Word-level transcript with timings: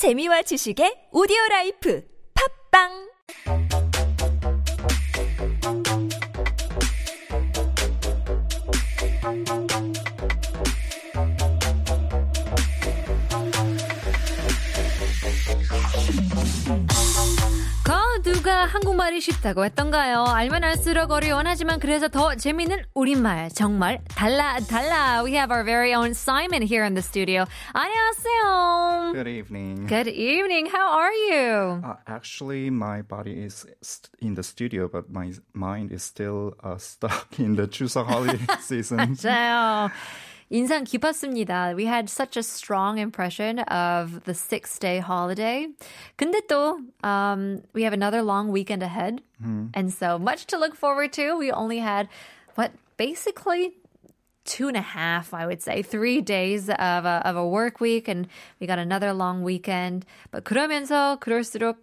재미와 0.00 0.40
지식의 0.48 1.12
오디오 1.12 1.36
라이프. 1.50 2.00
팟빵 2.32 3.09
누가 18.60 18.74
한국말이 18.74 19.22
쉽다고 19.22 19.64
했던가요? 19.64 20.22
알면 20.26 20.62
알수록 20.64 21.12
어려운 21.12 21.46
하지만 21.46 21.80
그래서 21.80 22.08
더 22.08 22.34
재미있는 22.34 22.84
우리말 22.92 23.48
정말 23.54 24.04
달라 24.14 24.58
달라. 24.60 25.22
We 25.24 25.32
have 25.32 25.50
our 25.50 25.64
very 25.64 25.94
own 25.94 26.10
Simon 26.10 26.60
here 26.60 26.84
in 26.84 26.92
the 26.92 27.00
studio. 27.00 27.46
안녕하세요. 27.72 29.14
Good 29.14 29.28
evening. 29.28 29.86
Good 29.86 30.08
evening. 30.08 30.66
How 30.66 30.92
are 30.92 31.10
you? 31.10 31.80
Uh, 31.82 31.96
actually, 32.06 32.68
my 32.68 33.00
body 33.00 33.40
is 33.40 33.64
in 34.20 34.34
the 34.34 34.42
studio, 34.42 34.88
but 34.88 35.08
my 35.08 35.32
mind 35.54 35.90
is 35.90 36.02
still 36.02 36.52
uh, 36.62 36.76
stuck 36.76 37.40
in 37.40 37.56
the 37.56 37.66
Chuseok 37.66 38.04
holiday 38.04 38.44
season. 38.60 38.98
맞아요. 39.16 39.90
인상 40.49 40.83
깊었습니다. 40.83 41.75
We 41.75 41.85
had 41.85 42.09
such 42.09 42.37
a 42.37 42.43
strong 42.43 42.97
impression 42.97 43.59
of 43.59 44.23
the 44.25 44.33
six 44.33 44.77
day 44.79 44.99
holiday. 44.99 45.67
근데 46.17 46.41
또, 46.47 46.79
um, 47.03 47.61
we 47.73 47.83
have 47.83 47.93
another 47.93 48.21
long 48.21 48.51
weekend 48.51 48.83
ahead. 48.83 49.21
And 49.73 49.91
so 49.91 50.17
much 50.17 50.45
to 50.47 50.57
look 50.57 50.75
forward 50.75 51.11
to. 51.13 51.37
We 51.37 51.51
only 51.51 51.79
had, 51.79 52.07
what, 52.55 52.71
basically 52.97 53.73
two 54.45 54.67
and 54.67 54.77
a 54.77 54.81
half, 54.81 55.33
I 55.33 55.45
would 55.45 55.61
say, 55.61 55.81
three 55.81 56.21
days 56.21 56.69
of 56.69 57.05
a, 57.05 57.21
of 57.25 57.35
a 57.35 57.45
work 57.45 57.81
week. 57.81 58.07
And 58.07 58.27
we 58.59 58.67
got 58.67 58.79
another 58.79 59.11
long 59.13 59.43
weekend. 59.43 60.05
But 60.31 60.45
그러면서 60.45 61.17
그럴수록 61.19 61.77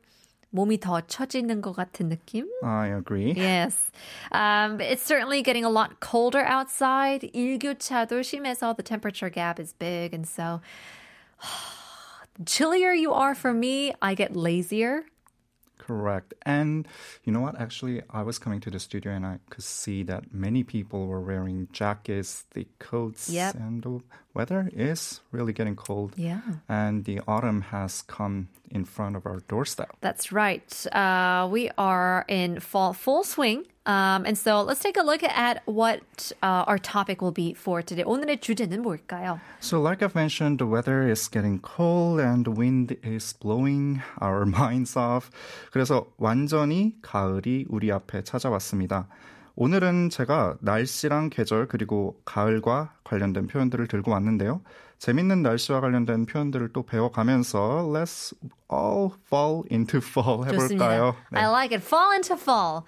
몸이 0.51 0.79
더 0.81 1.01
처지는 1.01 1.63
것 1.63 1.73
같은 1.75 2.11
느낌? 2.11 2.47
I 2.63 2.89
agree. 2.89 3.33
Yes. 3.35 3.91
Um, 4.33 4.81
it's 4.81 5.03
certainly 5.03 5.43
getting 5.43 5.65
a 5.65 5.71
lot 5.71 6.01
colder 6.01 6.45
outside. 6.45 7.23
일교차도 7.33 8.21
심해서 8.23 8.77
the 8.77 8.83
temperature 8.83 9.31
gap 9.31 9.59
is 9.59 9.73
big. 9.73 10.13
And 10.13 10.27
so, 10.29 10.61
the 12.39 12.45
chillier 12.45 12.93
you 12.93 13.13
are 13.13 13.35
for 13.35 13.53
me, 13.55 13.95
I 14.03 14.15
get 14.15 14.37
lazier. 14.37 15.05
Correct. 15.79 16.33
And 16.47 16.87
you 17.25 17.33
know 17.33 17.41
what? 17.41 17.61
Actually, 17.61 18.03
I 18.09 18.23
was 18.23 18.39
coming 18.39 18.61
to 18.61 18.71
the 18.71 18.79
studio 18.79 19.13
and 19.13 19.27
I 19.27 19.39
could 19.51 19.65
see 19.65 20.05
that 20.05 20.33
many 20.33 20.63
people 20.63 21.07
were 21.09 21.21
wearing 21.21 21.67
jackets, 21.73 22.45
thick 22.53 22.79
coats, 22.79 23.29
Yep. 23.29 23.55
and 23.57 23.83
the 23.83 24.01
weather 24.33 24.71
is 24.73 25.21
really 25.33 25.53
getting 25.53 25.75
cold. 25.75 26.13
Yeah. 26.17 26.41
And 26.69 27.05
the 27.05 27.21
autumn 27.27 27.63
has 27.73 28.03
come 28.03 28.49
in 28.72 28.86
front 28.86 29.16
of 29.16 29.26
our 29.26 29.42
doorstep. 29.48 29.96
That's 30.02 30.32
right. 30.32 30.86
Uh, 30.92 31.48
we 31.52 31.70
are 31.78 32.26
in 32.28 32.60
fall 32.60 32.94
full 32.94 33.24
swing. 33.24 33.66
Um, 33.86 34.26
and 34.26 34.38
so 34.38 34.64
let's 34.64 34.82
take 34.82 34.98
a 34.98 35.04
look 35.04 35.24
at 35.24 35.62
what 35.66 36.02
uh, 36.44 36.68
our 36.68 36.78
topic 36.78 37.22
will 37.22 37.32
be 37.32 37.54
for 37.54 37.82
today. 37.82 38.04
오늘의 38.04 38.42
주제는 38.42 38.82
뭘까요? 38.82 39.40
So, 39.62 39.80
like 39.80 40.04
I've 40.04 40.14
mentioned, 40.14 40.60
the 40.60 40.68
weather 40.68 41.08
is 41.08 41.30
getting 41.30 41.60
cold 41.62 42.20
and 42.20 42.44
the 42.44 42.52
wind 42.52 42.98
is 43.02 43.34
blowing 43.40 44.02
our 44.22 44.46
minds 44.46 44.98
off. 44.98 45.30
그래서 45.72 46.06
완전히 46.18 46.96
가을이 47.02 47.66
우리 47.70 47.90
앞에 47.92 48.24
찾아왔습니다. 48.24 49.08
오늘은 49.56 50.10
제가 50.12 50.58
날씨랑 50.60 51.30
계절 51.30 51.68
그리고 51.68 52.22
가을과 52.26 52.94
관련된 53.04 53.48
표현들을 53.48 53.88
들고 53.88 54.12
왔는데요. 54.12 54.62
재밌는 55.00 55.44
날씨와 55.44 55.80
관련된 55.82 56.26
표현들을 56.26 56.70
또 56.74 56.84
배워가면서 56.84 57.90
Let's 57.94 58.36
all 58.72 59.12
fall 59.28 59.64
into 59.72 60.00
fall 60.00 60.46
해볼까요? 60.46 61.16
네. 61.32 61.40
I 61.40 61.50
like 61.50 61.76
it. 61.78 61.86
Fall 61.86 62.14
into 62.14 62.36
fall. 62.36 62.82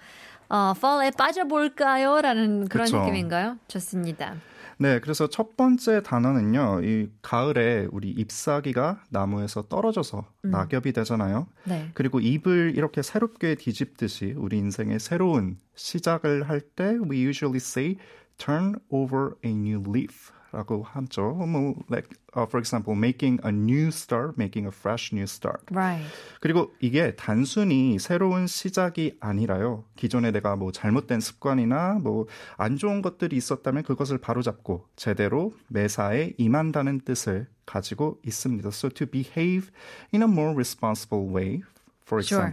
어, 0.48 0.72
fall에 0.76 1.12
빠져볼까요? 1.16 2.20
라는 2.20 2.66
그런 2.68 2.86
그쵸. 2.86 2.98
느낌인가요? 3.00 3.56
좋습니다. 3.68 4.34
네, 4.78 4.98
그래서 4.98 5.28
첫 5.28 5.56
번째 5.58 6.02
단어는요. 6.02 6.80
이 6.82 7.10
가을에 7.20 7.86
우리 7.92 8.08
잎사귀가 8.10 9.02
나무에서 9.10 9.62
떨어져서 9.68 10.24
낙엽이 10.42 10.92
되잖아요. 10.94 11.46
네. 11.64 11.90
그리고 11.92 12.18
잎을 12.18 12.72
이렇게 12.74 13.02
새롭게 13.02 13.56
뒤집듯이 13.56 14.34
우리 14.36 14.56
인생의 14.56 14.98
새로운 14.98 15.58
시작을 15.74 16.48
할 16.48 16.62
때 16.62 16.96
we 17.08 17.18
usually 17.18 17.58
say 17.58 17.96
turn 18.38 18.74
over 18.88 19.32
a 19.44 19.52
new 19.52 19.82
leaf. 19.86 20.32
라고 20.52 20.82
하죠. 20.82 21.32
뭐, 21.46 21.74
like, 21.90 22.10
uh, 22.36 22.46
for 22.46 22.58
example, 22.58 22.96
making 22.96 23.40
a 23.44 23.50
new 23.52 23.88
start, 23.88 24.34
making 24.36 24.66
a 24.66 24.72
fresh 24.72 25.12
new 25.12 25.24
start. 25.24 25.62
Right. 25.70 26.04
그리고 26.40 26.72
이게 26.80 27.14
단순히 27.14 27.98
새로운 27.98 28.46
시작이 28.46 29.16
아니라요. 29.20 29.84
기존에 29.96 30.30
내가 30.32 30.56
뭐 30.56 30.72
잘못된 30.72 31.20
습관이나 31.20 32.00
뭐 32.02 32.26
안 32.56 32.76
좋은 32.76 33.02
것들이 33.02 33.36
있었다면 33.36 33.82
그것을 33.84 34.18
바로잡고 34.18 34.86
제대로 34.96 35.52
매사에 35.68 36.34
임한다는 36.36 37.00
뜻을 37.00 37.46
가지고 37.66 38.18
있습니다. 38.26 38.68
So 38.68 38.88
to 38.90 39.06
behave 39.06 39.70
in 40.12 40.22
a 40.22 40.28
more 40.28 40.52
responsible 40.54 41.32
way, 41.32 41.62
for 42.04 42.22
Sure. 42.22 42.52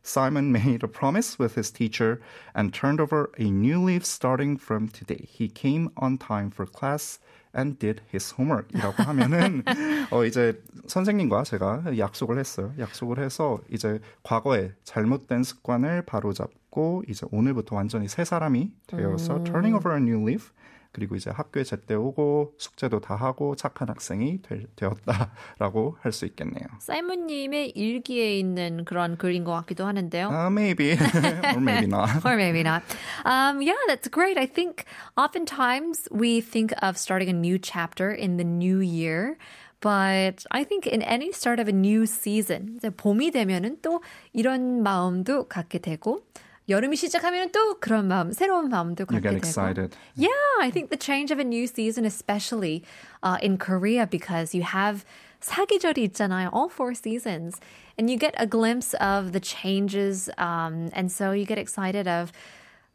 Simon 0.02 0.52
made 0.52 0.82
a 0.84 0.88
promise 0.88 1.38
with 1.38 1.56
his 1.56 1.70
teacher 1.70 2.20
and 2.54 2.72
turned 2.72 3.00
over 3.00 3.30
a 3.38 3.44
new 3.44 3.82
leaf 3.82 4.04
starting 4.04 4.56
from 4.56 4.88
today. 4.88 5.26
He 5.28 5.48
came 5.48 5.90
on 5.96 6.18
time 6.18 6.50
for 6.50 6.66
class 6.66 7.18
and 7.52 7.78
did 7.78 8.02
his 8.12 8.32
homework. 8.32 8.68
이라고 8.72 9.02
하면은, 9.02 9.62
어, 10.10 10.24
이제 10.24 10.62
선생님과 10.86 11.44
제가 11.44 11.98
약속을 11.98 12.38
했어요. 12.38 12.72
약속을 12.78 13.18
해서 13.18 13.60
이제 13.70 14.00
과거에 14.22 14.72
잘못된 14.84 15.42
습관을 15.42 16.02
바로잡고 16.02 17.04
이제 17.08 17.26
오늘부터 17.32 17.76
완전히 17.76 18.08
새 18.08 18.24
사람이 18.24 18.72
되어서 18.86 19.42
turning 19.44 19.74
over 19.74 19.96
a 19.96 20.02
new 20.02 20.22
leaf. 20.22 20.52
그리고 20.91 21.15
이제 21.15 21.29
학교에 21.29 21.63
제때 21.63 21.93
오고 21.95 22.55
숙제도 22.57 22.99
다 22.99 23.15
하고 23.15 23.55
착한 23.55 23.89
학생이 23.89 24.41
되, 24.41 24.65
되었다라고 24.75 25.97
할 26.01 26.11
수 26.11 26.25
있겠네요. 26.25 26.65
사이먼님의 26.79 27.69
일기에 27.71 28.37
있는 28.37 28.83
그런 28.85 29.17
글인 29.17 29.43
것 29.45 29.53
같기도 29.53 29.85
하는데요. 29.85 30.27
Uh, 30.29 30.49
maybe 30.51 30.91
or 30.91 31.61
maybe 31.61 31.87
not. 31.87 32.25
or 32.25 32.35
maybe 32.35 32.61
not. 32.61 32.83
Um, 33.25 33.61
yeah, 33.61 33.79
that's 33.87 34.09
great. 34.09 34.37
I 34.37 34.45
think 34.45 34.85
oftentimes 35.17 36.07
we 36.11 36.41
think 36.41 36.73
of 36.81 36.97
starting 36.97 37.29
a 37.29 37.33
new 37.33 37.57
chapter 37.57 38.11
in 38.11 38.37
the 38.37 38.43
new 38.43 38.79
year. 38.79 39.37
But 39.79 40.45
I 40.51 40.63
think 40.63 40.85
in 40.85 41.01
any 41.01 41.31
start 41.31 41.59
of 41.59 41.67
a 41.67 41.71
new 41.73 42.05
season, 42.05 42.79
봄이 42.97 43.31
되면은 43.31 43.77
또 43.81 44.03
이런 44.31 44.83
마음도 44.83 45.47
갖게 45.47 45.79
되고, 45.79 46.21
여름이 46.70 46.96
시작하면은 46.96 47.52
또 47.52 47.78
그런 47.78 48.08
마음, 48.08 48.32
새로운 48.32 48.68
마음도 48.68 49.06
You 49.08 49.20
갖게 49.20 49.22
get 49.22 49.34
되고. 49.34 49.46
excited. 49.46 49.96
Yeah, 50.16 50.30
I 50.60 50.70
think 50.70 50.90
the 50.90 50.98
change 50.98 51.30
of 51.30 51.38
a 51.38 51.44
new 51.44 51.66
season, 51.66 52.04
especially 52.04 52.82
uh, 53.22 53.38
in 53.40 53.56
Korea, 53.56 54.06
because 54.06 54.52
you 54.52 54.64
have 54.64 55.04
사계절이 55.40 56.02
있잖아요, 56.10 56.50
all 56.52 56.68
four 56.68 56.92
seasons, 56.94 57.60
and 57.96 58.10
you 58.10 58.18
get 58.18 58.34
a 58.36 58.46
glimpse 58.46 58.94
of 58.94 59.30
the 59.30 59.38
changes, 59.38 60.28
um, 60.38 60.90
and 60.92 61.12
so 61.12 61.30
you 61.30 61.46
get 61.46 61.58
excited 61.58 62.08
of 62.08 62.32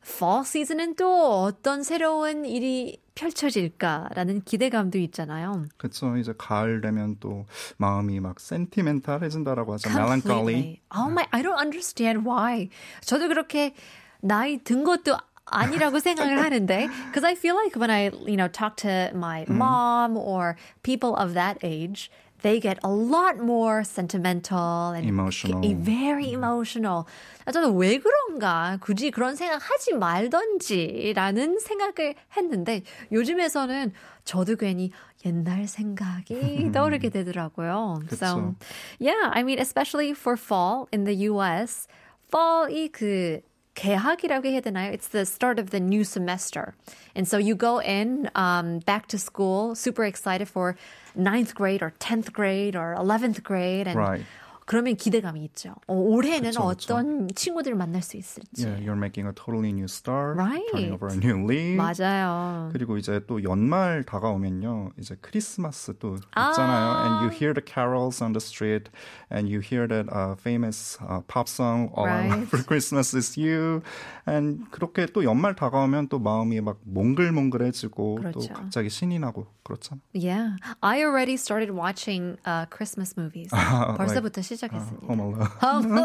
Fall 0.07 0.45
season은 0.45 0.95
또 0.95 1.43
어떤 1.43 1.83
새로운 1.83 2.45
일이 2.45 3.01
펼쳐질까라는 3.17 4.43
기대감도 4.43 4.99
있잖아요. 4.99 5.65
그렇죠. 5.77 6.17
이제 6.17 6.33
가을 6.37 6.81
되면 6.81 7.17
또 7.19 7.47
마음이 7.79 8.21
막 8.21 8.39
센티멘탈해진다라고 8.39 9.75
하죠. 9.75 9.91
melancholy. 9.91 10.21
Completely. 10.21 10.81
Oh 10.95 11.11
my, 11.11 11.27
I 11.33 11.43
don't 11.43 11.59
understand 11.59 12.29
why. 12.29 12.69
저도 13.01 13.29
그렇게 13.29 13.75
나이 14.21 14.59
든 14.59 14.85
것도 14.85 15.17
아니라고 15.47 16.01
생각을 16.01 16.43
하는데, 16.43 16.89
because 17.07 17.25
I 17.25 17.35
feel 17.35 17.55
like 17.55 17.77
when 17.77 17.91
I, 17.91 18.11
you 18.27 18.37
know, 18.37 18.49
talk 18.49 18.77
to 18.79 19.11
my 19.15 19.47
mom 19.49 20.17
or 20.17 20.57
people 20.83 21.15
of 21.15 21.35
that 21.35 21.59
age, 21.63 22.11
they 22.42 22.60
get 22.60 22.80
a 22.84 22.90
lot 22.90 23.38
more 23.38 23.84
sentimental 23.84 24.92
and 24.94 25.08
Emotional. 25.08 25.62
very 25.76 26.32
emotional. 26.32 27.06
아, 27.46 27.52
저는 27.52 27.76
왜 27.78 28.00
그런가? 28.00 28.78
굳이 28.82 29.12
그런 29.12 29.36
생각 29.36 29.62
하지 29.62 29.94
말던지라는 29.94 31.60
생각을 31.60 32.16
했는데 32.36 32.82
요즘에서는 33.12 33.94
저도 34.26 34.56
괜히 34.56 34.92
옛날 35.26 35.68
생각이 35.68 36.72
떠오르게 36.74 37.10
되더라고요. 37.10 38.02
So, 38.10 38.18
그쵸. 38.18 38.56
yeah, 39.00 39.30
I 39.34 39.44
mean, 39.44 39.60
especially 39.60 40.12
for 40.14 40.36
fall 40.36 40.88
in 40.92 41.04
the 41.04 41.30
US, 41.30 41.88
fall이 42.32 42.90
그 42.92 43.42
개학이라고 43.74 44.48
해야 44.48 44.60
되나요? 44.60 44.92
It's 44.92 45.08
the 45.08 45.26
start 45.26 45.58
of 45.60 45.70
the 45.70 45.80
new 45.80 46.04
semester. 46.04 46.74
And 47.16 47.26
so 47.28 47.38
you 47.38 47.56
go 47.56 47.80
in 47.80 48.30
um, 48.36 48.80
back 48.86 49.08
to 49.08 49.18
school 49.18 49.76
super 49.76 50.04
excited 50.04 50.50
for 50.50 50.76
ninth 51.17 51.55
grade 51.55 51.83
or 51.83 51.93
10th 51.99 52.33
grade 52.33 52.77
or 52.77 52.95
11th 52.95 53.43
grade. 53.43 53.89
And 53.89 53.99
Right. 53.99 54.23
그러면 54.67 54.97
기대감이 54.97 55.43
있죠. 55.47 55.75
어, 55.87 55.95
올해는 55.95 56.51
그쵸, 56.51 56.67
그쵸. 56.67 56.95
어떤 56.95 57.29
친구들을 57.35 57.77
만날 57.77 58.03
수 58.03 58.17
있을지. 58.17 58.67
Yeah, 58.67 58.83
you're 58.85 58.97
making 58.99 59.27
a 59.29 59.33
totally 59.33 59.71
new 59.73 59.87
start. 59.87 60.37
Right. 60.37 60.61
Turning 60.73 60.93
over 60.93 61.09
a 61.09 61.17
new 61.17 61.47
leaf. 61.47 61.79
맞아요. 61.79 62.69
그리고 62.73 62.99
이제 62.99 63.21
또 63.27 63.43
연말 63.43 64.03
다가오면요. 64.05 64.91
이제 64.99 65.17
크리스마스 65.21 65.95
또 65.99 66.17
아. 66.35 66.51
있잖아요. 66.51 67.07
And 67.07 67.15
you 67.25 67.31
hear 67.31 67.55
the 67.55 67.63
carols 67.65 68.21
on 68.21 68.33
the 68.33 68.41
street 68.41 68.91
and 69.31 69.49
you 69.49 69.61
hear 69.61 69.87
that 69.87 70.07
uh, 70.13 70.35
famous 70.35 70.99
uh, 71.01 71.21
pop 71.29 71.49
song 71.49 71.91
All 71.97 72.05
I 72.07 72.27
Want 72.29 72.33
Right. 72.43 72.49
for 72.49 72.63
Christmas 72.63 73.15
is 73.17 73.39
You. 73.39 73.83
And 74.27 74.67
그렇게 74.71 75.07
또 75.07 75.23
연말 75.23 75.55
다가오면 75.55 76.09
또 76.09 76.19
마음이 76.19 76.61
막 76.61 76.79
몽글몽글해지고 76.85 78.19
또 78.33 78.41
그렇죠. 78.41 78.53
갑자기 78.53 78.91
신이 78.91 79.19
나고 79.21 79.47
그렇잖아. 79.63 80.01
Yeah, 80.13 80.57
I 80.83 81.01
already 81.01 81.35
started 81.37 81.71
watching 81.71 82.37
uh, 82.47 82.67
Christmas 82.71 83.15
movies. 83.17 83.51
벌써부터 83.97 84.43
시작했습니다. 84.57 85.07
Alone. 85.09 85.35
Home 85.63 85.99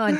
Alone. 0.00 0.18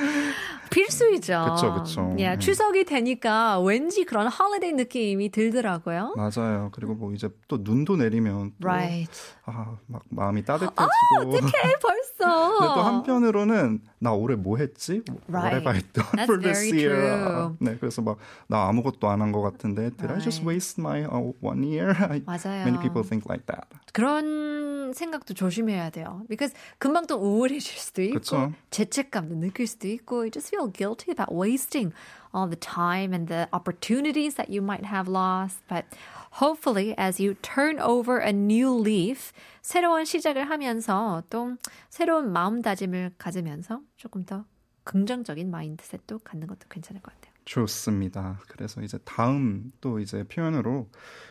필수이죠. 0.70 1.46
그쵸, 1.56 1.74
그쵸. 1.74 2.00
Yeah, 2.16 2.36
음. 2.36 2.38
추석이 2.40 2.84
되니까 2.84 3.58
왠지 3.60 4.04
그런 4.04 4.28
holiday 4.28 4.72
느낌이 4.72 5.30
들더라고요. 5.30 6.14
맞아요. 6.16 6.68
그리고 6.72 6.94
뭐 6.94 7.12
이제 7.12 7.28
또 7.48 7.58
눈도 7.60 7.96
내리면 7.96 8.52
또 8.60 8.68
Right. 8.68 9.10
아, 9.52 9.76
막 9.86 10.02
마음이 10.10 10.44
따뜻해지고. 10.44 10.76
어떡해, 11.18 11.74
벌써. 11.82 12.58
근데 12.58 12.74
또 12.74 12.82
한편으로는 12.82 13.82
나 13.98 14.12
올해 14.12 14.36
뭐 14.36 14.56
했지? 14.58 15.02
What 15.28 15.28
Right. 15.28 15.54
have 15.54 15.66
I 15.68 15.80
done 15.92 16.06
That's 16.16 16.24
for 16.24 16.40
this 16.40 16.72
year? 16.72 17.18
true. 17.18 17.56
네, 17.60 17.76
그래서 17.78 18.02
막 18.02 18.18
나 18.48 18.68
아무것도 18.68 19.08
안 19.08 19.20
한 19.20 19.32
것 19.32 19.42
같은데 19.42 19.90
Did 19.96 20.10
I 20.12 20.18
just 20.20 20.40
Right. 20.44 20.46
waste 20.46 20.80
my 20.80 21.04
uh, 21.04 21.32
one 21.40 21.62
year? 21.64 21.94
맞아요. 22.26 22.64
Many 22.64 22.78
people 22.78 23.02
think 23.02 23.26
like 23.28 23.46
that. 23.46 23.66
그런 23.92 24.92
생각도 24.94 25.34
조심해야 25.34 25.90
돼요. 25.90 26.22
Because 26.28 26.54
금방 26.78 27.06
또 27.06 27.16
우울해질 27.16 27.78
수도 27.78 28.02
있고 28.02 28.14
그쵸. 28.20 28.52
죄책감도 28.70 29.34
느낄 29.36 29.66
수도 29.66 29.88
있고 29.88 30.22
you 30.22 30.30
just 30.30 30.48
feel 30.54 30.70
guilty 30.72 31.10
about 31.10 31.34
wasting 31.34 31.92
all 32.34 32.48
the 32.48 32.58
time 32.58 33.12
and 33.14 33.26
the 33.28 33.48
opportunities 33.52 34.34
that 34.36 34.50
you 34.50 34.62
might 34.62 34.84
have 34.86 35.08
lost. 35.10 35.58
But 35.68 35.86
hopefully 36.34 36.94
as 36.98 37.22
you 37.22 37.34
turn 37.42 37.80
over 37.80 38.20
a 38.20 38.30
new 38.32 38.78
leaf 38.78 39.32
새로운 39.62 40.04
시작을 40.04 40.48
하면서 40.48 41.22
또 41.30 41.56
새로운 41.88 42.32
마음다짐을 42.32 43.14
가지면서 43.18 43.80
조금 43.96 44.24
더 44.24 44.44
긍정적인 44.84 45.50
마인드셋도 45.50 46.20
갖는 46.20 46.46
것도 46.46 46.68
괜찮을 46.68 47.02
것 47.02 47.12
같아요. 47.14 47.29
좋습니다. 47.50 48.38
그래서 48.46 48.80
이제 48.80 48.96
다음 49.04 49.72
또 49.80 49.98
이제 49.98 50.22
표현으로 50.22 50.88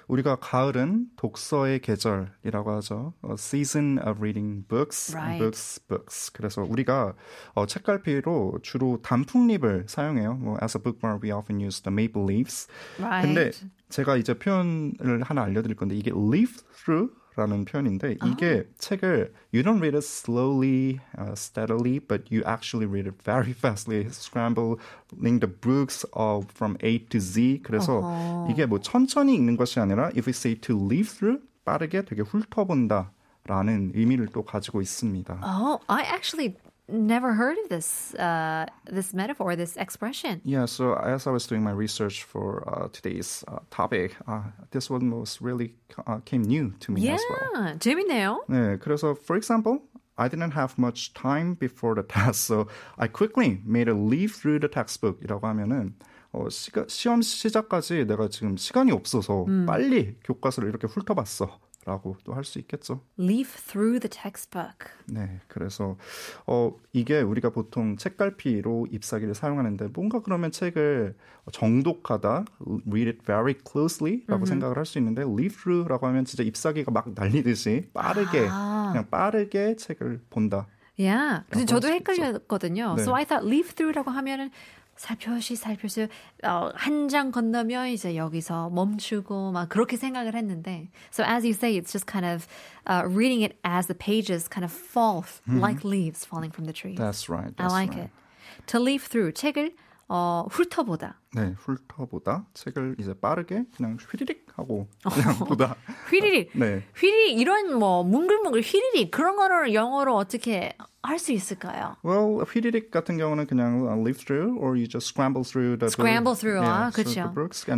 우리가 0.10 0.36
가을은 0.42 1.06
독서의 1.16 1.80
계절이라고 1.80 2.72
하죠. 2.72 3.14
어, 3.22 3.34
season 3.38 4.00
of 4.00 4.20
reading 4.20 4.68
books, 4.68 5.16
Right. 5.16 5.40
books, 5.40 5.80
books. 5.88 6.34
그래서 6.34 6.62
우리가 6.62 7.14
어, 7.54 7.66
책갈피로 7.66 8.60
주로 8.64 9.00
단풍잎을 9.02 9.86
사용해요. 9.88 10.34
뭐 10.36 10.58
as 10.62 10.78
a 10.78 10.84
bookmark 10.84 11.22
we 11.24 11.32
often 11.34 11.62
use 11.62 11.82
the 11.82 11.94
maple 11.94 12.26
leaves. 12.28 12.68
Right. 13.00 13.26
근데 13.26 13.52
제가 13.88 14.18
이제 14.18 14.34
표현을 14.34 15.22
하나 15.24 15.44
알려드릴 15.44 15.78
건데 15.78 15.96
이게 15.96 16.12
leaf 16.12 16.62
through 16.84 17.14
라는 17.40 17.64
표현인데 17.64 18.18
이게 18.26 18.68
책을 18.78 19.32
you 19.54 19.64
don't 19.64 19.80
read 19.80 19.96
it 19.96 20.04
slowly, 20.04 21.00
uh, 21.18 21.32
steadily, 21.32 22.00
but 22.00 22.30
you 22.30 22.44
actually 22.46 22.86
read 22.86 23.08
it 23.08 23.16
very 23.24 23.52
fastly, 23.52 24.06
scrambling 24.12 25.40
the 25.40 25.48
books 25.48 26.06
uh, 26.14 26.42
from 26.54 26.76
A 26.84 27.00
to 27.08 27.20
Z. 27.20 27.62
그래서 27.64 28.04
이게 28.50 28.66
뭐 28.66 28.80
천천히 28.80 29.36
읽는 29.36 29.56
것이 29.56 29.80
아니라 29.80 30.08
if 30.18 30.28
we 30.28 30.34
say 30.34 30.54
to 30.60 30.76
leaf 30.76 31.16
through 31.16 31.42
빠르게 31.64 32.04
되게 32.04 32.24
훑어본다 32.24 33.12
라는 33.46 33.92
의미를 33.96 34.28
또 34.28 34.44
가지고 34.44 34.82
있습니다. 34.82 35.40
Oh, 35.42 35.80
I 35.88 36.04
actually 36.04 36.58
never 36.89 37.33
heard 37.35 37.57
of 37.59 37.69
this 37.71 38.15
uh, 38.15 38.67
this 38.87 39.15
metaphor, 39.15 39.57
this 39.57 39.77
expression. 39.77 40.41
Yeah, 40.45 40.67
so 40.67 40.95
as 40.95 41.27
I 41.27 41.31
was 41.31 41.47
doing 41.47 41.63
my 41.63 41.73
research 41.73 42.25
for 42.25 42.63
uh, 42.69 42.89
today's 42.93 43.43
uh, 43.49 43.61
topic, 43.71 44.17
uh, 44.29 44.43
this 44.71 44.91
one 44.91 45.11
was 45.11 45.41
really 45.41 45.75
uh, 46.07 46.19
came 46.25 46.43
new 46.43 46.73
to 46.81 46.93
me 46.93 47.03
Yeah, 47.03 47.15
as 47.15 47.23
well. 47.31 47.79
재밌네요. 47.79 48.45
네, 48.49 48.79
그래서 48.79 49.15
for 49.17 49.37
example, 49.37 49.79
I 50.17 50.29
didn't 50.29 50.53
have 50.53 50.79
much 50.79 51.13
time 51.15 51.55
before 51.55 51.95
the 51.95 52.05
test, 52.05 52.45
so 52.45 52.69
I 52.99 53.09
quickly 53.09 53.61
made 53.65 53.89
a 53.89 53.95
leaf 53.95 54.37
through 54.37 54.61
the 54.61 54.69
textbook이라고 54.69 55.43
하면은 55.43 55.95
어, 56.33 56.49
시가, 56.49 56.87
시험 56.89 57.23
시작까지 57.23 58.07
내가 58.07 58.29
지금 58.29 58.57
시간이 58.57 58.93
없어서 58.93 59.47
빨리 59.67 60.17
교과서를 60.25 60.69
이렇게 60.69 60.87
훑어봤어. 60.87 61.59
라고 61.90 62.16
또할수 62.24 62.60
있겠죠. 62.60 63.02
Leaf 63.20 63.58
through 63.66 64.00
the 64.00 64.10
textbook. 64.10 64.92
네, 65.08 65.40
그래서 65.48 65.98
어 66.46 66.72
이게 66.94 67.20
우리가 67.22 67.50
보통 67.50 67.98
책갈피로 67.98 68.88
잎사귀를 68.92 69.34
사용하는데 69.34 69.88
뭔가 69.88 70.22
그러면 70.22 70.52
책을 70.52 71.16
정독하다, 71.52 72.46
read 72.88 73.10
it 73.10 73.24
very 73.26 73.56
closely라고 73.68 74.46
생각을 74.46 74.78
할 74.78 74.86
수 74.86 75.00
있는데 75.00 75.24
leaf 75.24 75.58
through라고 75.58 76.06
하면 76.08 76.26
진짜 76.26 76.44
잎사귀가 76.44 76.92
막 76.92 77.12
날리듯이 77.16 77.90
빠르게 77.92 78.48
아. 78.50 78.90
그냥 78.92 79.10
빠르게 79.10 79.76
책을 79.76 80.22
본다. 80.30 80.68
Yeah. 81.00 81.46
근데 81.50 81.66
저도. 81.66 81.88
헷갈렸거든요. 81.88 82.96
네. 82.98 83.02
So 83.04 83.16
I 83.16 83.24
thought 83.26 83.48
leaf 83.48 83.74
through라고 83.74 84.12
하면은 84.12 84.52
살펴시 85.00 85.56
살펴시 85.56 86.10
어, 86.44 86.72
한장 86.76 87.32
건너면 87.32 87.88
이제 87.88 88.18
여기서 88.18 88.70
멈추고 88.70 89.54
막 89.54 89.70
그렇게 89.70 89.96
생각을 89.96 90.36
했는데 90.36 90.92
so 91.10 91.24
as 91.24 91.46
you 91.46 91.54
say 91.54 91.80
it's 91.80 91.94
just 91.94 92.06
kind 92.06 92.26
of 92.26 92.46
uh, 92.86 93.08
reading 93.08 93.42
it 93.42 93.56
as 93.64 93.88
the 93.88 93.96
pages 93.96 94.50
kind 94.50 94.66
of 94.66 94.74
fall 94.74 95.24
like 95.48 95.86
leaves 95.86 96.26
falling 96.26 96.52
from 96.52 96.66
the 96.66 96.74
trees. 96.74 96.98
That's 96.98 97.30
right. 97.30 97.56
I 97.58 97.64
That's 97.64 97.74
like 97.74 97.96
right. 97.96 98.12
it. 98.12 98.68
To 98.68 98.80
leaf 98.80 99.08
through 99.08 99.32
책을 99.32 99.72
어, 100.10 100.46
훑어보다. 100.52 101.16
네, 101.34 101.56
훑어보다 101.56 102.48
책을 102.54 102.98
이제 103.00 103.14
빠르게 103.14 103.64
그냥 103.78 103.98
휘리릭 104.02 104.48
하고 104.60 104.88
그냥 105.04 105.40
보다. 105.40 105.76
휘리릭. 106.10 106.52
네. 106.54 106.84
휘리릭 106.96 107.40
이런 107.40 107.74
뭐 107.78 108.04
뭉글뭉글 108.04 108.62
휘리릭 108.62 109.12
그런 109.12 109.36
거를 109.36 109.74
영어로 109.74 110.16
어떻게 110.16 110.74
할 111.02 111.18
수 111.18 111.32
있을까요? 111.32 111.96
Well, 112.04 112.44
휘리릭 112.44 112.92
같은 112.92 113.18
경우는 113.18 113.48
그냥 113.48 113.88
uh, 113.88 113.96
leaf 114.02 114.26
through 114.26 114.58
or 114.60 114.76
you 114.76 114.86
just 114.88 115.08
scramble 115.08 115.44
through 115.44 115.78
the 115.80 115.90
Scramble 115.90 116.36
through. 116.36 116.60
Yeah, 116.62 116.88
아, 116.88 116.92
그렇죠. 116.92 117.32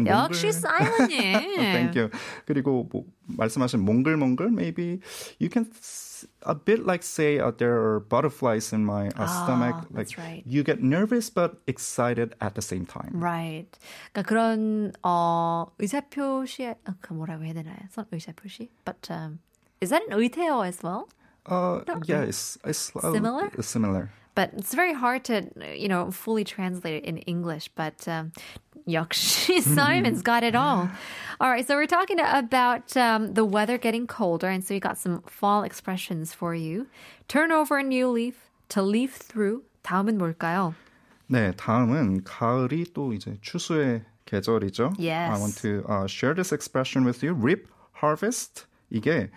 역시 0.08 0.52
사이먼님. 0.52 1.34
Thank 1.56 1.96
you. 1.96 2.10
그리고 2.46 2.90
뭐 2.92 3.06
말씀하신 3.28 3.82
몽글몽글 3.82 4.48
maybe 4.52 5.00
you 5.40 5.50
can 5.52 5.66
a 6.43 6.55
bit 6.55 6.87
like 6.87 7.03
say 7.03 7.39
uh, 7.39 7.51
there 7.51 7.77
are 7.77 8.01
butterflies 8.01 8.73
in 8.73 8.85
my 8.85 9.09
uh, 9.17 9.27
stomach 9.27 9.77
like 9.91 10.09
that's 10.09 10.19
right. 10.19 10.43
you 10.47 10.63
get 10.63 10.83
nervous 10.83 11.31
but 11.31 11.57
excited 11.67 12.35
at 12.41 12.55
the 12.55 12.63
same 12.63 12.87
time. 12.87 13.11
Right. 13.13 13.69
그러니까 14.15 14.23
그런 14.29 14.93
어 15.03 15.67
의사표시 15.79 16.75
아, 16.85 16.95
그 17.01 17.13
뭐라고 17.13 17.45
해야 17.45 17.55
되나요? 17.55 17.77
선 17.91 18.07
의사표시? 18.13 18.71
But 18.85 19.09
um, 19.11 19.41
is 19.81 19.91
that 19.91 20.03
an 20.09 20.19
의태어 20.19 20.67
as 20.67 20.83
well? 20.83 21.09
Uh, 21.47 21.81
yeah, 22.07 22.23
it's, 22.23 22.59
it's 22.65 22.91
uh, 22.97 23.13
Similar? 23.13 23.51
Similar. 23.61 24.11
But 24.35 24.53
it's 24.55 24.75
very 24.75 24.93
hard 24.93 25.25
to 25.25 25.49
you 25.75 25.89
know 25.89 26.11
fully 26.11 26.45
translate 26.45 27.03
it 27.03 27.05
in 27.05 27.19
English. 27.19 27.71
But 27.75 28.07
um, 28.09 28.33
역시 28.89 29.61
Simon's 29.63 30.23
got 30.23 30.43
it 30.43 30.55
all. 30.55 30.89
All 31.39 31.51
right, 31.51 31.67
so 31.67 31.75
we're 31.75 31.87
talking 31.87 32.19
about 32.19 32.97
um, 32.97 33.35
the 33.35 33.45
weather 33.45 33.77
getting 33.77 34.07
colder, 34.07 34.49
and 34.49 34.65
so 34.65 34.75
we 34.75 34.81
got 34.81 34.97
some 34.97 35.21
fall 35.27 35.65
expressions 35.65 36.33
for 36.33 36.55
you. 36.55 36.87
Turn 37.29 37.53
over 37.53 37.79
a 37.79 37.83
new 37.83 38.09
leaf, 38.09 38.49
to 38.71 38.83
leaf 38.83 39.17
through. 39.17 39.63
다음은 39.83 40.17
뭘까요? 40.17 40.75
네, 41.29 41.53
다음은 41.57 42.25
가을이 42.25 42.87
또 42.95 43.13
이제 43.13 43.37
추수의 43.43 44.05
계절이죠. 44.25 44.95
Yes. 44.99 45.31
I 45.31 45.39
want 45.39 45.57
to 45.59 45.85
uh, 45.89 46.07
share 46.07 46.35
this 46.35 46.53
expression 46.53 47.05
with 47.05 47.23
you. 47.23 47.35
Reap, 47.35 47.69
harvest. 48.01 48.67
이게 48.91 49.31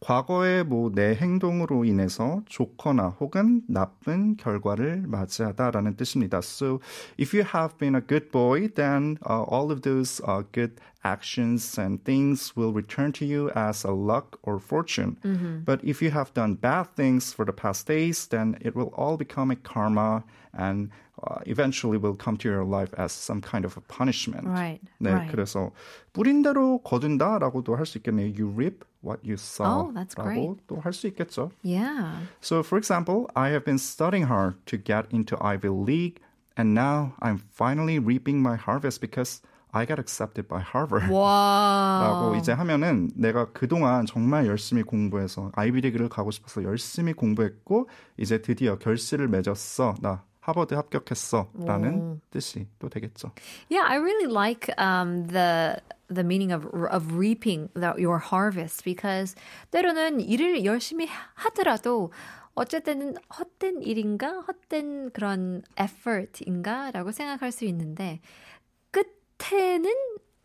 과거의 0.00 0.62
뭐 0.64 0.90
내 0.94 1.14
행동으로 1.14 1.84
인해서 1.84 2.42
좋거나 2.46 3.16
혹은 3.18 3.62
나쁜 3.66 4.36
결과를 4.36 5.04
맞이하다라는 5.06 5.96
뜻입니다. 5.96 6.38
So 6.38 6.80
if 7.18 7.34
you 7.36 7.44
have 7.44 7.76
been 7.78 7.94
a 7.96 8.00
good 8.06 8.30
boy, 8.30 8.68
then 8.74 9.16
uh, 9.28 9.42
all 9.50 9.72
of 9.72 9.80
those 9.82 10.20
uh, 10.26 10.42
good 10.52 10.74
actions 11.02 11.78
and 11.78 12.04
things 12.04 12.54
will 12.56 12.72
return 12.72 13.10
to 13.12 13.24
you 13.24 13.50
as 13.56 13.84
a 13.86 13.92
luck 13.92 14.38
or 14.42 14.58
fortune. 14.58 15.16
But 15.64 15.80
if 15.82 16.02
you 16.02 16.10
have 16.10 16.32
done 16.34 16.54
bad 16.54 16.94
things 16.94 17.32
for 17.32 17.44
the 17.46 17.52
past 17.52 17.86
days, 17.86 18.26
then 18.26 18.58
it 18.60 18.76
will 18.76 18.92
all 18.96 19.16
become 19.16 19.50
a 19.50 19.56
karma 19.56 20.24
and 20.52 20.90
uh, 21.22 21.40
eventually 21.46 21.96
will 21.98 22.14
come 22.16 22.36
to 22.36 22.48
your 22.48 22.64
life 22.64 22.92
as 22.98 23.12
some 23.12 23.40
kind 23.40 23.64
of 23.64 23.76
a 23.76 23.80
punishment. 23.88 24.46
Right, 24.46 24.80
네, 25.00 25.12
right. 25.12 25.30
그래서 25.30 25.72
뿌린 26.12 26.42
대로 26.42 26.78
거둔다라고도 26.82 27.76
할 27.76 27.86
수 27.86 27.98
있겠네요. 27.98 28.28
You 28.36 28.48
reap 28.48 28.84
what 29.02 29.20
you 29.24 29.34
sow. 29.34 29.66
Oh, 29.66 29.92
that's 29.94 30.14
great. 30.14 30.40
라고 30.40 30.58
또 30.66 30.80
할 30.80 30.92
수 30.92 31.06
있겠죠. 31.08 31.50
Yeah. 31.62 32.26
So, 32.40 32.62
for 32.62 32.78
example, 32.78 33.28
I 33.34 33.50
have 33.50 33.64
been 33.64 33.78
studying 33.78 34.26
hard 34.28 34.56
to 34.66 34.76
get 34.76 35.06
into 35.10 35.36
Ivy 35.40 35.68
League, 35.68 36.20
and 36.56 36.74
now 36.74 37.14
I'm 37.20 37.38
finally 37.38 37.98
reaping 37.98 38.42
my 38.42 38.56
harvest 38.56 39.00
because 39.00 39.40
I 39.72 39.84
got 39.84 39.98
accepted 39.98 40.48
by 40.48 40.62
Harvard. 40.62 41.10
와. 41.12 42.00
라고 42.02 42.36
이제 42.36 42.52
하면은 42.52 43.10
내가 43.14 43.52
그동안 43.52 44.06
정말 44.06 44.46
열심히 44.46 44.82
공부해서 44.82 45.50
아이비리그를 45.54 46.08
가고 46.08 46.30
싶어서 46.30 46.62
열심히 46.64 47.12
공부했고 47.12 47.88
이제 48.16 48.40
드디어 48.40 48.78
결실을 48.78 49.28
맺었어. 49.28 49.96
나 50.00 50.22
하버드 50.40 50.74
합격했어라는 50.74 51.94
오. 51.94 52.18
뜻이 52.30 52.68
또 52.78 52.88
되겠죠. 52.88 53.32
Yeah, 53.68 53.84
I 53.84 53.96
really 53.96 54.26
like 54.26 54.70
um, 54.78 55.26
the 55.26 55.82
the 56.08 56.22
meaning 56.22 56.52
of 56.52 56.66
of 56.90 57.16
reaping 57.16 57.68
the, 57.74 57.94
your 57.98 58.18
harvest 58.18 58.84
because 58.84 59.34
때로는 59.72 60.20
일을 60.20 60.64
열심히 60.64 61.08
하더라도 61.34 62.12
어쨌든 62.54 63.16
헛된 63.28 63.82
일인가 63.82 64.40
헛된 64.46 65.10
그런 65.10 65.62
effort인가라고 65.78 67.10
생각할 67.10 67.50
수 67.50 67.64
있는데 67.66 68.20
끝에는 68.92 69.90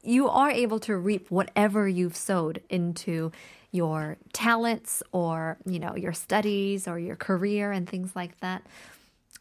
you 0.04 0.28
are 0.28 0.51
able 0.51 0.80
to 0.80 0.98
reap 0.98 1.30
whatever 1.30 1.88
you've 1.88 2.18
sowed 2.18 2.60
into 2.70 3.32
your 3.72 4.18
talents 4.34 5.04
or 5.13 5.58
you 5.66 5.80
know 5.80 5.96
your 5.96 6.12
studies 6.12 6.88
or 6.88 7.00
your 7.00 7.16
career 7.16 7.72
and 7.72 7.88
things 7.88 8.16
like 8.16 8.36
that 8.42 8.63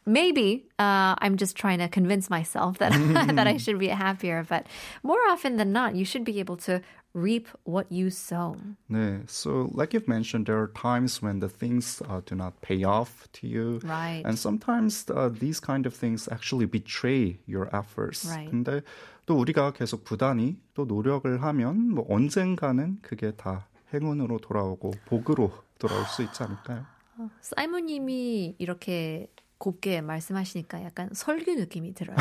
maybe 0.06 0.66
uh, 0.78 1.14
I'm 1.18 1.36
just 1.36 1.56
trying 1.56 1.78
to 1.78 1.88
convince 1.88 2.30
myself 2.30 2.78
that 2.78 2.92
that 3.36 3.46
I 3.46 3.56
should 3.56 3.78
be 3.78 3.88
happier. 3.88 4.44
But 4.48 4.66
more 5.02 5.20
often 5.28 5.56
than 5.56 5.72
not, 5.72 5.94
you 5.96 6.04
should 6.04 6.24
be 6.24 6.40
able 6.40 6.56
to 6.68 6.80
reap 7.12 7.48
what 7.64 7.90
you 7.90 8.10
sow. 8.10 8.56
네, 8.88 9.28
so 9.28 9.68
like 9.72 9.92
you've 9.92 10.08
mentioned, 10.08 10.46
there 10.46 10.58
are 10.60 10.68
times 10.68 11.20
when 11.20 11.40
the 11.40 11.48
things 11.48 12.00
uh, 12.08 12.20
do 12.24 12.34
not 12.34 12.60
pay 12.60 12.84
off 12.84 13.26
to 13.32 13.48
you, 13.48 13.80
Right. 13.82 14.22
And 14.24 14.38
sometimes 14.38 15.06
uh, 15.10 15.28
these 15.28 15.58
kind 15.60 15.86
of 15.86 15.94
things 15.94 16.28
actually 16.30 16.66
betray 16.66 17.38
your 17.46 17.68
efforts. 17.74 18.26
Right. 18.26 18.48
근데 18.48 18.82
또 19.26 19.36
우리가 19.36 19.72
계속 19.72 20.04
부단히 20.04 20.56
또 20.74 20.84
노력을 20.84 21.42
하면 21.42 21.90
뭐 21.90 22.06
언젠가는 22.08 22.98
그게 23.02 23.32
다 23.32 23.66
행운으로 23.92 24.38
돌아오고 24.38 24.92
복으로 25.06 25.52
돌아올 25.78 26.04
수 26.06 26.22
있지 26.22 26.42
않을까요? 26.42 26.86
사이먼님이 27.40 28.56
이렇게 28.58 29.26
곱게 29.57 30.01
말씀하시니까 30.01 30.83
약간 30.83 31.09
설교 31.13 31.55
느낌이 31.55 31.93
들어요. 31.93 32.17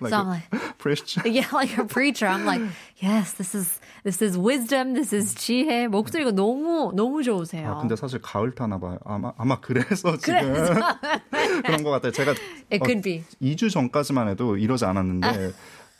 Like 0.00 0.08
so 0.08 0.16
I'm 0.18 0.28
like, 0.28 0.78
Christian. 0.78 1.32
yeah, 1.32 1.46
like 1.52 1.78
a 1.78 1.84
preacher. 1.84 2.26
I'm 2.26 2.44
like, 2.44 2.62
yes, 2.98 3.32
this 3.34 3.54
is 3.54 3.80
this 4.02 4.20
is 4.20 4.36
wisdom, 4.36 4.94
this 4.94 5.14
is 5.14 5.34
지혜. 5.34 5.86
목소리가 5.88 6.32
너무 6.32 6.92
너무 6.94 7.22
좋으세요. 7.22 7.70
아, 7.70 7.78
근데 7.80 7.94
사실 7.96 8.20
가을 8.20 8.54
타나 8.54 8.78
봐요. 8.78 8.98
아마 9.04 9.32
아마 9.38 9.60
그래서 9.60 10.16
지금 10.16 10.52
그런 11.62 11.82
것 11.84 11.90
같아요. 11.90 12.12
제가 12.12 12.34
It 12.72 12.82
could 12.84 13.02
be. 13.02 13.24
2주 13.40 13.70
전까지만 13.70 14.28
해도 14.28 14.56
이러지 14.56 14.84
않았는데 14.84 15.52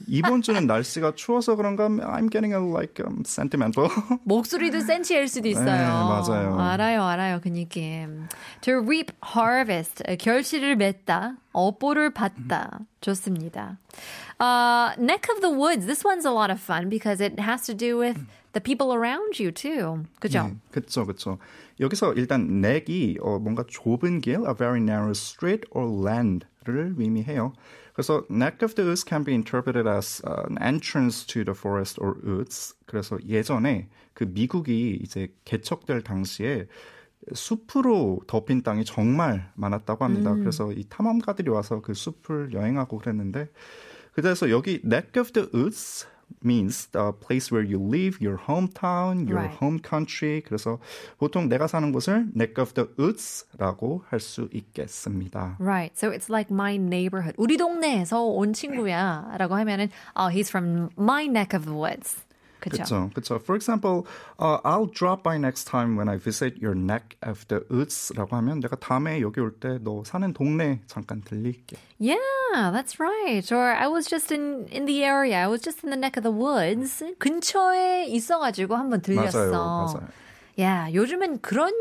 이번 0.06 0.42
주는 0.42 0.66
날씨가 0.66 1.14
추워서 1.14 1.56
그런가 1.56 1.88
I'm 1.88 2.30
getting 2.30 2.52
a 2.52 2.60
like 2.60 3.04
um, 3.04 3.22
sentimental. 3.24 3.88
목소리도 4.24 4.80
센치일 4.80 5.28
수도 5.28 5.48
있어요. 5.48 5.64
네, 5.64 5.86
맞아요. 5.86 6.58
알아요, 6.60 7.04
알아요. 7.04 7.40
그 7.40 7.48
느낌. 7.48 8.26
To 8.62 8.80
reap 8.80 9.12
harvest. 9.24 10.02
결실을 10.18 10.76
맺다. 10.76 11.36
업보를 11.52 12.10
받다. 12.10 12.80
좋습니다. 13.00 13.78
Uh, 14.40 14.94
neck 14.98 15.28
of 15.32 15.40
the 15.40 15.50
woods. 15.54 15.86
This 15.86 16.04
one's 16.04 16.26
a 16.26 16.32
lot 16.32 16.50
of 16.50 16.60
fun 16.60 16.88
because 16.88 17.20
it 17.24 17.40
has 17.40 17.64
to 17.66 17.74
do 17.74 17.96
with 17.98 18.18
the 18.52 18.60
people 18.60 18.92
around 18.92 19.38
you 19.38 19.52
too. 19.52 20.04
그죠? 20.20 20.48
네, 20.48 20.56
그렇죠, 20.70 21.06
그렇죠. 21.06 21.38
여기서 21.80 22.14
일단 22.14 22.64
neck이 22.64 23.18
어, 23.20 23.38
뭔가 23.38 23.64
좁은 23.68 24.20
길, 24.20 24.40
a 24.46 24.54
very 24.56 24.80
narrow 24.80 25.10
street 25.10 25.62
or 25.70 25.88
land를 25.88 26.94
의미해요. 26.98 27.52
그래서 27.94 28.24
neck 28.28 28.62
of 28.62 28.74
the 28.74 28.84
woods 28.84 29.04
can 29.08 29.24
be 29.24 29.32
interpreted 29.32 29.86
as 29.86 30.20
uh, 30.26 30.42
an 30.50 30.58
entrance 30.60 31.24
to 31.24 31.44
the 31.44 31.54
forest 31.56 31.98
or 32.02 32.16
woods. 32.24 32.74
그래서 32.86 33.16
예전에 33.26 33.88
그 34.12 34.24
미국이 34.24 34.98
이제 35.00 35.32
개척될 35.44 36.02
당시에 36.02 36.66
숲으로 37.32 38.20
덮인 38.26 38.62
땅이 38.62 38.84
정말 38.84 39.50
많았다고 39.54 40.04
합니다. 40.04 40.34
그래서 40.34 40.72
이 40.72 40.84
탐험가들이 40.88 41.48
와서 41.50 41.80
그 41.80 41.94
숲을 41.94 42.52
여행하고 42.52 42.98
그랬는데 42.98 43.48
그래서 44.12 44.50
여기 44.50 44.80
neck 44.84 45.20
of 45.20 45.32
the 45.32 45.48
woods 45.54 46.06
means 46.43 46.87
the 46.91 47.11
place 47.11 47.51
where 47.51 47.63
you 47.63 47.79
live, 47.79 48.21
your 48.21 48.37
hometown, 48.37 49.27
your 49.27 49.39
Right. 49.41 49.57
home 49.59 49.79
country. 49.81 50.41
그래서 50.45 50.79
보통 51.17 51.49
내가 51.49 51.67
사는 51.67 51.91
곳을 51.91 52.27
neck 52.35 52.61
of 52.61 52.73
the 52.75 52.87
woods라고 52.97 54.03
할 54.09 54.19
수 54.19 54.47
있겠습니다. 54.53 55.57
Right. 55.59 55.97
So 55.97 56.11
it's 56.11 56.29
like 56.29 56.51
my 56.53 56.75
neighborhood. 56.77 57.35
우리 57.37 57.57
동네에서 57.57 58.23
온 58.23 58.53
친구야. 58.53 59.35
라고 59.37 59.55
하면은, 59.55 59.89
oh, 60.15 60.29
he's 60.33 60.49
from 60.49 60.89
my 60.97 61.25
neck 61.25 61.53
of 61.57 61.65
the 61.65 61.75
woods. 61.75 62.22
그렇죠, 62.70 63.10
그렇죠. 63.14 63.36
For 63.40 63.54
example, 63.56 64.06
uh, 64.38 64.58
I'll 64.64 64.86
drop 64.90 65.22
by 65.22 65.36
next 65.38 65.64
time 65.66 65.96
when 65.96 66.08
I 66.08 66.16
visit 66.16 66.56
your 66.60 66.74
neck 66.74 67.16
of 67.22 67.46
the 67.48 67.62
woods라고 67.70 68.36
하면 68.36 68.60
내가 68.60 68.76
다음에 68.76 69.20
여기 69.20 69.40
올 69.40 69.52
때 69.60 69.78
너 69.82 70.02
사는 70.04 70.32
동네 70.32 70.80
잠깐 70.86 71.22
들릴게. 71.22 71.76
Yeah, 71.98 72.70
that's 72.72 72.98
right. 73.00 73.44
Or 73.52 73.72
I 73.72 73.86
was 73.88 74.06
just 74.08 74.32
in 74.32 74.66
in 74.70 74.86
the 74.86 75.04
area. 75.04 75.36
I 75.36 75.48
was 75.48 75.62
just 75.62 75.84
in 75.84 75.90
the 75.90 75.96
neck 75.98 76.16
of 76.16 76.22
the 76.22 76.32
woods. 76.32 77.02
근처에 77.18 78.06
있어가지고 78.06 78.76
한번 78.76 79.00
들렸어. 79.00 79.38
맞아요, 79.38 79.52
맞아요. 79.52 80.08
Yeah, 80.56 80.88
요즘은 80.94 81.40
그런 81.40 81.72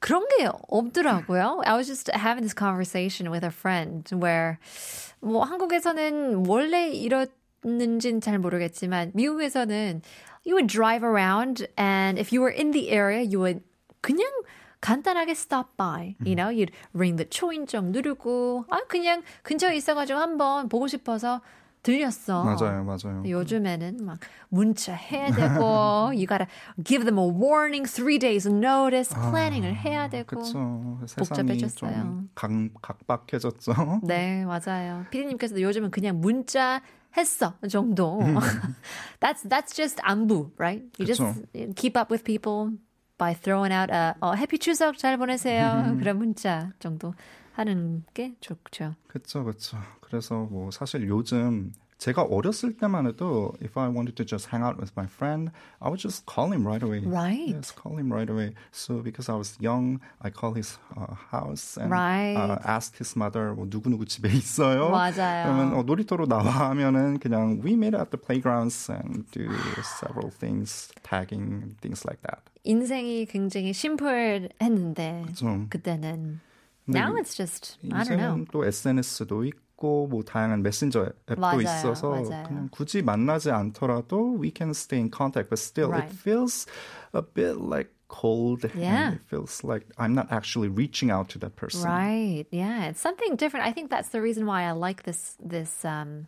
그런 0.00 0.26
게 0.36 0.48
없더라고요. 0.68 1.62
I 1.64 1.74
was 1.76 1.86
just 1.86 2.10
having 2.12 2.42
this 2.42 2.52
conversation 2.54 3.30
with 3.30 3.42
a 3.44 3.50
friend 3.50 4.04
where 4.12 4.58
뭐 5.20 5.44
한국에서는 5.44 6.44
원래 6.46 6.90
이 6.90 7.08
랬는지는 7.64 8.20
잘 8.20 8.38
모르겠지만 8.38 9.12
미국에서는 9.14 10.02
you 10.46 10.54
would 10.54 10.66
drive 10.66 11.02
around 11.04 11.66
and 11.78 12.20
if 12.20 12.32
you 12.34 12.40
were 12.42 12.54
in 12.54 12.70
the 12.70 12.90
area, 12.90 13.22
you 13.22 13.40
would 13.40 13.62
그냥 14.00 14.28
간단하게 14.80 15.32
stop 15.32 15.70
by. 15.78 16.14
You 16.24 16.36
know, 16.36 16.50
you'd 16.50 16.70
ring 16.92 17.16
the 17.16 17.28
초인종 17.28 17.90
누르고 17.90 18.66
아 18.68 18.80
그냥 18.86 19.22
근처에 19.42 19.74
있어가지고 19.76 20.18
한번 20.18 20.68
보고 20.68 20.86
싶어서 20.86 21.40
들렸어. 21.82 22.44
맞아요, 22.44 22.82
맞아요. 22.84 23.22
요즘에는 23.26 24.04
막 24.04 24.18
문자 24.48 24.94
해야 24.94 25.30
되고 25.30 26.08
you 26.08 26.26
gotta 26.26 26.46
give 26.82 27.04
them 27.04 27.18
a 27.18 27.24
warning, 27.24 27.86
three 27.86 28.18
days 28.18 28.48
notice, 28.48 29.14
플래닝을 29.14 29.76
해야 29.76 30.08
되고. 30.08 30.26
그렇죠. 30.26 30.98
세상이 31.06 31.28
복잡해졌어요. 31.28 31.92
좀 31.92 32.30
각, 32.34 32.50
각박해졌죠. 32.80 34.00
네, 34.02 34.46
맞아요. 34.46 35.04
피디님께서도 35.10 35.60
요즘은 35.60 35.90
그냥 35.90 36.20
문자 36.20 36.80
했어 37.16 37.54
정도. 37.68 38.20
that's 39.20 39.42
that's 39.48 39.74
just 39.74 40.00
안부, 40.02 40.50
right? 40.58 40.82
You 40.98 41.06
just 41.06 41.22
그쵸. 41.22 41.74
keep 41.76 41.96
up 41.96 42.10
with 42.10 42.24
people 42.24 42.76
by 43.18 43.34
throwing 43.34 43.72
out 43.72 43.90
a 43.92 44.14
어, 44.20 44.34
해피 44.34 44.58
추석 44.58 44.98
잘 44.98 45.16
보내세요. 45.16 45.96
그런 46.00 46.18
문자 46.18 46.72
정도 46.80 47.14
하는 47.52 48.04
게 48.14 48.34
좋죠. 48.40 48.94
그렇죠, 49.06 49.44
그렇죠. 49.44 49.78
그래서 50.00 50.46
뭐 50.50 50.70
사실 50.70 51.06
요즘 51.08 51.72
제가 51.99 52.23
어렸을 52.23 52.77
때만 52.77 53.07
해도 53.07 53.51
if 53.61 53.77
I 53.77 53.89
wanted 53.91 54.15
to 54.15 54.23
just 54.25 54.47
hang 54.55 54.63
out 54.63 54.79
with 54.79 54.93
my 54.95 55.03
friend, 55.05 55.51
I 55.83 55.89
would 55.91 55.99
just 55.99 56.23
call 56.25 56.53
him 56.55 56.63
right 56.65 56.79
away. 56.81 57.03
Right. 57.03 57.51
Yes, 57.51 57.75
call 57.75 57.99
him 57.99 58.07
right 58.07 58.29
away. 58.31 58.55
So 58.71 59.03
because 59.03 59.27
I 59.27 59.35
was 59.35 59.59
young, 59.59 59.99
I 60.23 60.31
call 60.31 60.55
his 60.55 60.79
uh, 60.95 61.11
house 61.29 61.75
and 61.75 61.91
Right. 61.91 62.39
uh, 62.39 62.55
asked 62.63 62.95
his 63.03 63.17
mother 63.19 63.51
뭐 63.53 63.67
누구 63.69 63.89
누구 63.91 64.05
집에 64.07 64.29
있어요. 64.31 64.87
맞아요. 64.95 65.43
그러면 65.43 65.73
어, 65.75 65.83
놀이터로 65.83 66.25
나와 66.25 66.71
하면은 66.71 67.19
그냥 67.19 67.59
we 67.65 67.73
meet 67.75 67.91
at 67.93 68.11
the 68.11 68.17
playgrounds 68.17 68.87
and 68.89 69.27
do 69.35 69.51
several 69.99 70.31
things, 70.31 70.87
tagging 71.03 71.75
things 71.83 72.07
like 72.07 72.23
that. 72.23 72.39
인생이 72.63 73.25
굉장히 73.25 73.73
심플했는데 73.73 75.25
좀 75.35 75.67
그때는 75.69 76.39
근데 76.85 76.99
now 76.99 77.11
이- 77.15 77.19
it's 77.21 77.35
just 77.35 77.77
I 77.91 78.03
don't 78.03 78.15
know. 78.17 78.39
이제는 78.39 78.45
또 78.51 78.63
SNS도 78.65 79.43
있고 79.45 79.69
뭐 79.83 80.23
다양한 80.23 80.61
메신저 80.61 81.05
앱도 81.31 81.39
맞아요, 81.39 81.61
있어서 81.61 82.09
맞아요. 82.09 82.43
그냥 82.45 82.67
굳이 82.69 83.01
만나지 83.01 83.49
않더라도 83.49 84.37
we 84.37 84.51
can 84.53 84.71
stay 84.71 84.99
in 84.99 85.09
contact 85.09 85.49
but 85.49 85.57
still 85.57 85.89
Right. 85.91 86.03
it 86.03 86.13
feels 86.13 86.67
a 87.13 87.21
bit 87.21 87.55
like 87.61 87.89
cold 88.09 88.65
Yeah. 88.75 89.07
and 89.07 89.15
it 89.15 89.21
feels 89.29 89.63
like 89.63 89.87
I'm 89.97 90.13
not 90.13 90.27
actually 90.31 90.67
reaching 90.67 91.09
out 91.11 91.29
to 91.29 91.39
that 91.39 91.55
person. 91.55 91.87
Right. 91.89 92.45
Yeah, 92.51 92.89
it's 92.91 92.99
something 92.99 93.37
different. 93.37 93.65
I 93.65 93.71
think 93.71 93.89
that's 93.89 94.09
the 94.09 94.19
reason 94.21 94.45
why 94.45 94.63
I 94.67 94.71
like 94.71 95.03
this 95.03 95.37
this 95.39 95.85
um 95.85 96.27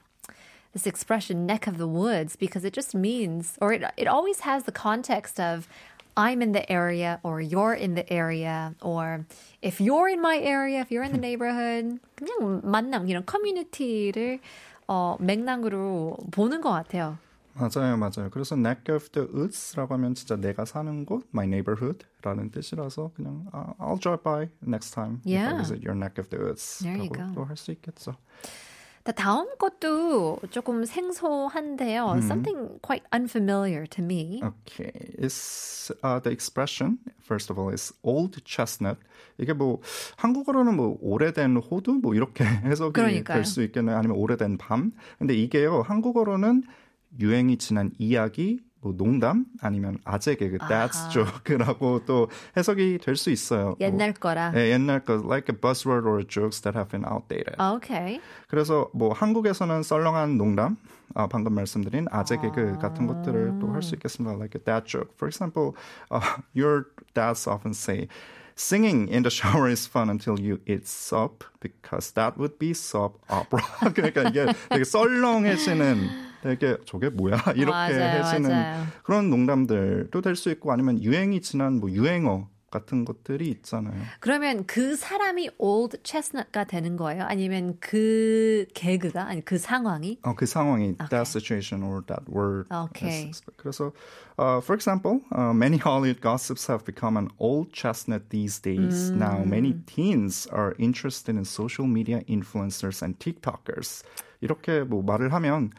this 0.71 0.87
expression 0.87 1.45
neck 1.45 1.67
of 1.67 1.77
the 1.77 1.87
woods 1.87 2.37
because 2.37 2.63
it 2.63 2.71
just 2.71 2.95
means 2.95 3.57
or 3.59 3.73
it 3.73 3.83
it 3.97 4.07
always 4.07 4.41
has 4.47 4.63
the 4.63 4.71
context 4.71 5.41
of 5.41 5.67
I'm 6.16 6.40
in 6.42 6.52
the 6.52 6.64
area 6.72 7.20
or 7.22 7.40
you're 7.40 7.74
in 7.74 7.94
the 7.94 8.10
area 8.10 8.74
or 8.80 9.26
if 9.60 9.80
you're 9.80 10.08
in 10.08 10.20
my 10.20 10.38
area, 10.38 10.80
if 10.80 10.90
you're 10.90 11.04
in 11.04 11.12
the 11.12 11.20
neighborhood 11.20 12.00
그냥 12.16 12.62
만남, 12.64 13.06
know, 13.14 13.22
커뮤니티를 13.24 14.40
어 14.88 15.16
맥락으로 15.20 16.16
보는 16.30 16.60
것 16.62 16.70
같아요. 16.70 17.18
맞아요, 17.58 17.96
맞아요. 17.96 18.28
그래서 18.30 18.54
neck 18.54 18.94
of 18.94 19.10
the 19.12 19.26
woods라고 19.32 19.94
하면 19.94 20.14
진짜 20.14 20.36
내가 20.36 20.64
사는 20.66 21.06
곳, 21.06 21.26
my 21.32 21.46
neighborhood라는 21.46 22.50
뜻이라서 22.50 23.12
그냥 23.16 23.46
아, 23.52 23.72
I'll 23.78 23.98
drop 23.98 24.22
by 24.24 24.48
next 24.66 24.92
time 24.92 25.20
if 25.24 25.32
Yeah. 25.32 25.54
I 25.54 25.58
visit 25.58 25.82
your 25.82 25.96
neck 25.96 26.18
of 26.18 26.28
the 26.28 26.38
woods. 26.38 26.80
There 26.84 26.96
you 26.98 27.08
go. 27.08 27.24
또할 27.34 27.56
수 27.56 27.72
있겠죠. 27.72 28.16
자, 29.06 29.12
다음 29.12 29.46
것도 29.56 30.40
조금 30.50 30.84
생소한데요. 30.84 32.16
Something 32.18 32.80
quite 32.82 33.04
unfamiliar 33.14 33.86
to 33.86 34.02
me. 34.02 34.42
Okay, 34.42 34.90
is 35.22 35.92
uh, 36.02 36.18
the 36.18 36.30
expression 36.32 36.98
first 37.22 37.48
of 37.50 37.58
all 37.58 37.72
is 37.72 37.92
old 38.02 38.42
chestnut. 38.44 38.98
이게 39.38 39.52
뭐 39.52 39.80
한국어로는 40.16 40.74
뭐 40.74 40.98
오래된 41.00 41.56
호두 41.56 42.00
뭐 42.02 42.14
이렇게 42.14 42.44
해석이. 42.44 42.92
될 43.22 43.44
수 43.44 43.62
있겠네요. 43.62 43.96
아니면 43.96 44.16
오래된 44.16 44.58
밤. 44.58 44.90
근데 45.18 45.34
이게요 45.34 45.82
한국어로는 45.82 46.64
유행이 47.20 47.58
지난 47.58 47.92
이야기, 47.98 48.58
뭐 48.86 48.94
농담 48.96 49.46
아니면 49.60 49.98
아재 50.04 50.36
개그, 50.36 50.58
that's 50.58 51.10
joke라고 51.10 52.04
또 52.06 52.28
해석이 52.56 52.98
될 53.02 53.16
수 53.16 53.30
있어요. 53.30 53.74
옛날 53.80 54.10
뭐, 54.10 54.20
거라. 54.20 54.50
네, 54.52 54.70
옛날 54.70 55.00
거 55.04 55.14
like 55.26 55.48
a 55.52 55.58
buzzword 55.60 56.06
or 56.06 56.22
jokes 56.26 56.60
that 56.62 56.78
have 56.78 56.88
been 56.90 57.04
outdated. 57.04 57.56
Okay. 57.58 58.20
그래서 58.48 58.88
뭐 58.94 59.12
한국에서는 59.12 59.82
썰렁한 59.82 60.36
농담, 60.36 60.76
아, 61.14 61.26
방금 61.26 61.54
말씀드린 61.54 62.06
아재 62.10 62.36
개그 62.36 62.78
같은 62.78 63.06
것들을 63.06 63.58
또 63.58 63.72
할 63.72 63.82
수 63.82 63.94
있겠습니다. 63.96 64.36
Like 64.38 64.54
a 64.54 64.62
dad 64.62 64.86
joke. 64.86 65.10
For 65.16 65.26
example, 65.26 65.74
uh, 66.10 66.20
your 66.54 66.86
dads 67.14 67.46
often 67.48 67.72
say, 67.74 68.06
Singing 68.58 69.08
in 69.12 69.22
the 69.22 69.28
shower 69.30 69.68
is 69.68 69.86
fun 69.86 70.08
until 70.08 70.40
you 70.40 70.60
eat 70.66 70.86
soap 70.88 71.44
because 71.60 72.12
that 72.12 72.38
would 72.38 72.58
be 72.58 72.70
soap 72.72 73.20
opera. 73.28 73.60
그러니까 73.92 74.30
이게 74.30 74.46
되게 74.70 74.82
썰렁해지는 74.82 76.08
되게 76.46 76.76
저게 76.84 77.08
뭐야 77.10 77.36
이렇게 77.56 77.70
맞아요, 77.70 78.24
해지는 78.24 78.50
맞아요. 78.50 78.86
그런 79.02 79.30
농담들도 79.30 80.20
될 80.22 80.36
수 80.36 80.50
있고 80.50 80.70
아니면 80.72 81.02
유행이 81.02 81.40
지난 81.40 81.80
뭐 81.80 81.90
유행어 81.90 82.48
같은 82.68 83.04
것들이 83.06 83.48
있잖아요. 83.48 83.94
그러면 84.20 84.66
그 84.66 84.96
사람이 84.96 85.50
old 85.56 85.98
chestnut가 86.02 86.64
되는 86.64 86.96
거예요? 86.96 87.22
아니면 87.24 87.78
그 87.80 88.66
개그가 88.74 89.28
아니 89.28 89.42
그 89.42 89.56
상황이? 89.56 90.18
어, 90.22 90.34
그 90.34 90.44
상황이 90.46 90.96
that 91.08 91.26
situation 91.26 91.82
or 91.82 92.02
that 92.06 92.24
word. 92.28 92.66
Okay. 92.70 93.30
그래서, 93.56 93.92
uh, 94.38 94.60
for 94.60 94.74
example, 94.74 95.20
uh, 95.32 95.54
many 95.54 95.78
Hollywood 95.78 96.20
gossips 96.20 96.66
have 96.66 96.84
become 96.84 97.16
an 97.16 97.30
old 97.38 97.72
chestnut 97.72 98.28
these 98.30 98.58
days. 98.60 99.12
Now, 99.14 99.42
many 99.44 99.74
teens 99.86 100.46
are 100.52 100.74
interested 100.78 101.36
in 101.36 101.44
social 101.46 101.86
media 101.86 102.22
influencers 102.28 103.00
and 103.00 103.16
TikTokers. 103.18 104.02
이렇게 104.42 104.80
뭐 104.84 105.02
말을 105.02 105.32
하면 105.32 105.70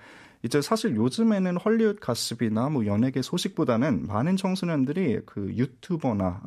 이제 0.43 0.61
사실 0.61 0.95
요즘에는 0.95 1.57
헐리우드 1.57 1.99
가십이나 1.99 2.69
뭐 2.69 2.85
연예계 2.85 3.21
소식보다는 3.21 4.07
많은 4.07 4.37
청소년들이 4.37 5.21
그 5.25 5.51
유튜버나 5.55 6.41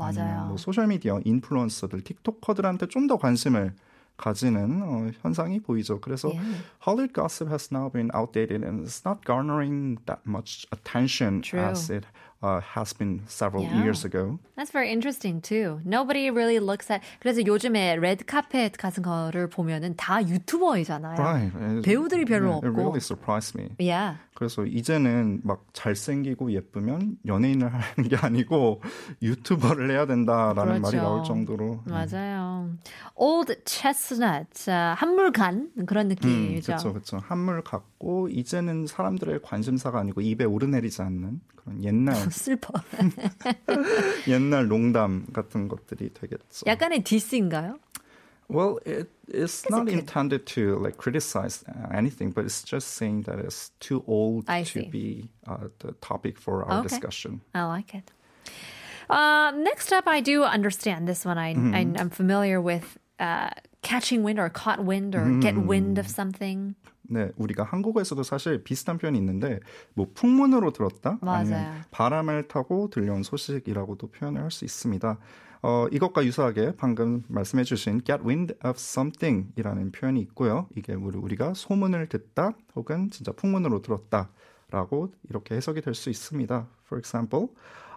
뭐 0.49 0.57
소셜 0.57 0.87
미디어 0.87 1.21
인플루언서들, 1.25 2.03
틱토커들한테 2.03 2.87
좀 2.87 3.07
더 3.09 3.17
관심을 3.17 3.73
가지는 4.17 4.83
어, 4.83 5.11
현상이 5.23 5.61
보이죠. 5.61 5.99
그래서 6.01 6.29
Yeah. 6.29 6.63
Hollywood 6.87 7.15
gossip 7.15 7.49
has 7.51 7.73
now 7.73 7.91
been 7.91 8.11
outdated 8.15 8.63
and 8.63 8.85
it's 8.87 9.03
not 9.05 9.25
garnering 9.25 9.99
that 10.07 10.21
much 10.27 10.67
attention 10.71 11.41
True. 11.43 11.59
as 11.61 11.91
it 11.91 12.05
uh, 12.43 12.61
has 12.77 12.93
been 12.97 13.21
several 13.27 13.65
Yeah. 13.65 13.83
years 13.83 14.05
ago. 14.05 14.39
That's 14.57 14.71
very 14.73 14.91
interesting 14.91 15.41
too. 15.41 15.81
Nobody 15.85 16.31
really 16.31 16.59
looks 16.59 16.91
at. 16.91 17.03
그래서 17.21 17.45
요즘에 17.45 17.97
레드 17.97 18.25
카펫 18.25 18.73
같은 18.79 19.03
거를 19.03 19.49
보면은 19.49 19.95
다 19.97 20.21
유튜버이잖아요. 20.27 21.19
Right. 21.19 21.53
It- 21.57 21.83
배우들이 21.83 22.25
별로 22.25 22.61
yeah, 22.61 22.67
It 22.67 22.69
없고. 22.69 22.77
really 22.81 23.01
surprised 23.01 23.57
me. 23.59 23.71
Yeah. 23.79 24.19
그래서 24.35 24.65
이제는 24.65 25.41
막 25.45 25.65
잘생기고 25.75 26.53
예쁘면 26.53 27.19
연예인을 27.27 27.69
하는 27.69 28.09
게 28.09 28.17
아니고 28.17 28.81
유튜버를 29.23 29.91
해야 29.91 30.07
된다라는 30.07 30.81
말이 30.81 30.97
그렇죠. 30.97 30.97
나올 31.03 31.25
정도로. 31.25 31.83
맞아요. 31.85 32.71
Old 33.17 33.55
chestnut, 33.67 34.47
자, 34.53 34.95
한물간 34.99 35.71
그런 35.87 36.07
음, 36.07 36.09
느낌이죠. 36.09 36.67
그렇죠, 36.73 36.93
그렇죠. 36.93 37.19
한물 37.19 37.63
같고 37.63 37.90
이제는 38.30 38.88
사람들의 38.88 39.40
관심사가 39.44 40.00
아니고 40.00 40.22
입에 40.22 40.46
오르내리지 40.46 41.02
않는 41.02 41.42
그런 41.56 41.84
옛날 41.84 42.16
슬퍼. 42.32 42.74
옛날 44.28 44.68
농담 44.68 45.26
같은 45.34 45.68
것들이 45.68 46.14
되겠죠. 46.14 46.66
약간의 46.68 47.04
디스인가요? 47.04 47.78
Well, 48.48 48.78
it 48.86 49.10
it's 49.28 49.64
Guess 49.64 49.70
not 49.72 49.88
it 49.90 49.96
could- 49.96 50.00
intended 50.06 50.46
to 50.54 50.78
like 50.78 50.98
criticize 50.98 51.66
uh, 51.68 51.90
anything, 51.92 52.30
but 52.32 52.46
it's 52.46 52.62
just 52.64 52.94
saying 52.94 53.24
that 53.24 53.40
it's 53.40 53.72
too 53.80 54.04
old 54.06 54.46
I 54.48 54.62
to 54.64 54.70
see. 54.82 54.90
be 54.90 55.30
uh, 55.48 55.70
the 55.80 55.94
topic 56.00 56.38
for 56.38 56.64
our 56.64 56.80
Okay. 56.82 56.90
discussion. 56.90 57.42
I 57.56 57.64
like 57.66 57.96
it. 57.96 58.12
Uh, 59.10 59.52
next 59.58 59.92
up, 59.94 60.06
I 60.08 60.22
do 60.22 60.44
understand 60.44 61.08
this 61.08 61.26
one. 61.26 61.38
I, 61.40 61.54
Mm-hmm. 61.56 61.74
I 61.74 61.80
I'm 62.02 62.10
familiar 62.12 62.62
with 62.62 62.98
uh, 63.20 63.50
catching 63.82 64.22
wind 64.22 64.38
or 64.40 64.50
caught 64.50 64.84
wind 64.86 65.16
or 65.16 65.26
get 65.42 65.58
wind 65.58 65.98
of 65.98 66.08
something. 66.08 66.76
네, 67.11 67.31
우리가 67.37 67.65
한국어에서도 67.65 68.23
사실 68.23 68.63
비슷한 68.63 68.97
표현이 68.97 69.19
있는데 69.19 69.59
뭐 69.95 70.07
풍문으로 70.15 70.73
들었다 70.73 71.19
맞아요. 71.21 71.41
아니면 71.41 71.85
바람을 71.91 72.47
타고 72.49 72.89
들려온 72.89 73.23
소식이라고도 73.25 74.07
표현을 74.13 74.41
할 74.43 74.51
수 74.51 74.65
있습니다. 74.65 75.19
어, 75.63 75.87
이것과 75.91 76.25
유사하게 76.25 76.75
방금 76.79 77.23
말씀해 77.29 77.65
주신 77.65 78.01
get 78.05 78.23
wind 78.25 78.55
of 78.65 78.75
something이라는 78.77 79.93
표현이 79.93 80.21
있고요. 80.21 80.69
이게 80.77 80.95
우리 80.95 81.19
우리가 81.19 81.53
소문을 81.55 82.07
듣다 82.09 82.53
혹은 82.77 83.11
진짜 83.11 83.33
풍문으로 83.33 83.83
들었다 83.83 84.31
라고 84.71 85.13
이렇게 85.29 85.57
해석이 85.57 85.81
될 85.83 85.95
수 85.95 86.11
있습니다. 86.11 86.67
For 86.87 86.99
example, 86.99 87.49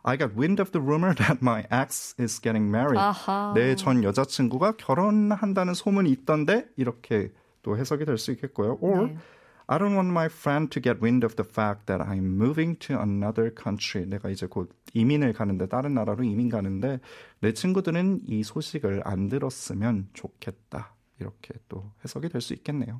I 0.03 0.17
got 0.17 0.33
wind 0.35 0.61
of 0.61 0.71
the 0.71 0.83
rumor 0.83 1.15
that 1.15 1.37
my 1.41 1.63
ex 1.71 2.15
is 2.19 2.41
getting 2.41 2.67
married. 2.69 2.99
내 3.53 3.75
전 3.75 4.03
여자친구가 4.03 4.73
결혼한다는 4.77 5.73
소문이 5.75 6.09
있던데 6.09 6.65
이렇게 6.75 7.31
또 7.63 7.77
해석이 7.77 8.05
될 8.05 8.17
수 8.17 8.31
있겠고요. 8.31 8.77
Or 8.81 9.07
네. 9.07 9.17
I 9.67 9.79
don't 9.79 9.93
want 9.95 10.09
my 10.09 10.25
friend 10.27 10.69
to 10.69 10.81
get 10.81 11.01
wind 11.01 11.25
of 11.25 11.35
the 11.35 11.47
fact 11.49 11.85
that 11.87 12.03
I'm 12.03 12.35
moving 12.35 12.77
to 12.79 12.95
another 12.99 13.49
country. 13.55 14.05
내가 14.07 14.29
이제 14.29 14.45
곧 14.45 14.69
이민을 14.93 15.33
가는데 15.33 15.67
다른 15.67 15.93
나라로 15.93 16.23
이민 16.25 16.49
가는데 16.49 16.99
내 17.39 17.53
친구들은 17.53 18.23
이 18.27 18.43
소식을 18.43 19.01
안 19.05 19.29
들었으면 19.29 20.09
좋겠다. 20.13 20.93
이렇게 21.19 21.53
또 21.69 21.89
해석이 22.03 22.27
될 22.29 22.41
수 22.41 22.53
있겠네요. 22.53 22.99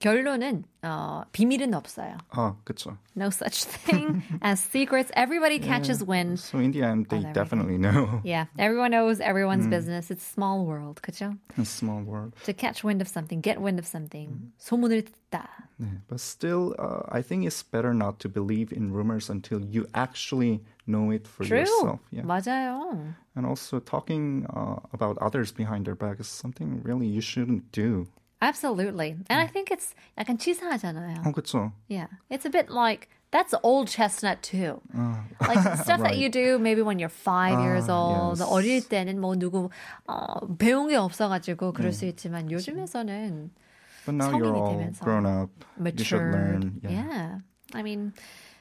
결론은 0.00 0.64
어, 0.82 1.24
비밀은 1.32 1.74
없어요. 1.74 2.16
아, 2.30 2.56
그렇죠. 2.64 2.96
No 3.14 3.26
such 3.28 3.64
thing 3.66 4.22
as 4.40 4.58
secrets. 4.58 5.12
Everybody 5.14 5.58
catches 5.58 6.02
wind. 6.02 6.38
So 6.40 6.58
in 6.58 6.72
the 6.72 6.82
end, 6.82 7.10
they 7.10 7.18
everything. 7.18 7.34
definitely 7.34 7.76
know. 7.76 8.22
Yeah, 8.24 8.46
everyone 8.58 8.92
knows 8.92 9.20
everyone's 9.20 9.66
business. 9.66 10.10
It's 10.10 10.24
a 10.24 10.32
small 10.32 10.64
world, 10.64 11.02
그죠? 11.02 11.36
A 11.58 11.66
small 11.66 12.00
world. 12.00 12.32
To 12.46 12.54
catch 12.54 12.82
wind 12.82 13.02
of 13.02 13.08
something, 13.08 13.42
get 13.42 13.60
wind 13.60 13.78
of 13.78 13.86
something. 13.86 14.52
소문을 14.58 15.04
듣다. 15.04 15.46
네, 15.78 16.00
but 16.08 16.18
still, 16.18 16.74
uh, 16.78 17.02
I 17.12 17.20
think 17.20 17.44
it's 17.44 17.62
better 17.62 17.92
not 17.92 18.20
to 18.20 18.28
believe 18.30 18.72
in 18.72 18.92
rumors 18.92 19.28
until 19.28 19.60
you 19.60 19.86
actually 19.92 20.64
know 20.86 21.10
it 21.10 21.26
for 21.28 21.44
True. 21.44 21.58
yourself. 21.58 22.00
Yeah. 22.10 22.22
맞아요. 22.22 23.12
And 23.36 23.44
also, 23.44 23.80
talking 23.80 24.46
uh, 24.48 24.80
about 24.94 25.18
others 25.20 25.52
behind 25.52 25.84
their 25.84 25.94
back 25.94 26.20
is 26.20 26.26
something 26.26 26.80
really 26.82 27.06
you 27.06 27.20
shouldn't 27.20 27.70
do. 27.70 28.08
Absolutely. 28.44 29.16
And 29.28 29.38
I 29.40 29.46
think 29.46 29.70
it's 29.70 29.94
약간 30.16 30.38
치사하잖아요. 30.38 31.22
어, 31.26 31.32
그쵸. 31.32 31.72
Yeah. 31.88 32.06
It's 32.30 32.46
a 32.46 32.50
bit 32.50 32.70
like 32.70 33.08
that's 33.30 33.54
old 33.62 33.88
chestnut 33.88 34.40
too. 34.42 34.80
like 35.40 35.60
stuff 35.76 36.00
that 36.00 36.12
Right. 36.12 36.16
you 36.16 36.30
do 36.30 36.58
maybe 36.58 36.80
when 36.82 36.98
you're 36.98 37.10
five 37.12 37.60
years 37.60 37.88
Ah, 37.88 37.94
old. 38.32 38.38
yes. 38.40 38.48
어릴 38.48 38.88
때는 38.88 39.20
뭐 39.20 39.36
누구 39.36 39.68
어, 40.08 40.46
배운 40.56 40.88
게 40.88 40.96
없어가지고 40.96 41.72
그럴 41.72 41.92
수 41.92 42.06
있지만 42.06 42.50
요즘에서는 42.50 43.50
But 44.06 44.14
now 44.16 44.30
성인이 44.32 44.40
you're 44.40 44.56
all 44.56 44.72
되면서 44.72 45.04
grown 45.04 45.26
up. 45.26 45.50
You 45.76 45.92
should 46.02 46.24
matured. 46.24 46.32
learn. 46.32 46.80
Yeah. 46.82 47.38
I 47.74 47.82
mean, 47.82 48.14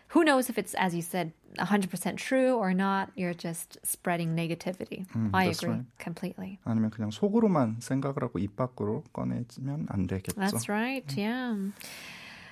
who 0.10 0.24
knows 0.26 0.50
if 0.50 0.58
it's, 0.60 0.76
as 0.76 0.94
you 0.94 1.02
said, 1.02 1.32
100% 1.58 2.18
true 2.18 2.56
or 2.56 2.74
not? 2.74 3.12
You're 3.16 3.34
just 3.34 3.78
spreading 3.84 4.36
negativity. 4.36 5.06
I 5.34 5.48
that's 5.48 5.64
agree 5.64 5.76
right. 5.76 5.86
completely. 6.00 6.60
아니면 6.66 6.92
그냥 6.92 7.12
속으로만 7.12 7.78
생각을 7.80 8.24
하고 8.24 8.40
입 8.40 8.56
밖으로 8.56 9.04
꺼내면 9.14 9.88
안 9.90 10.08
되겠죠. 10.08 10.36
That's 10.36 10.70
right. 10.70 11.06
Yeah. 11.18 11.56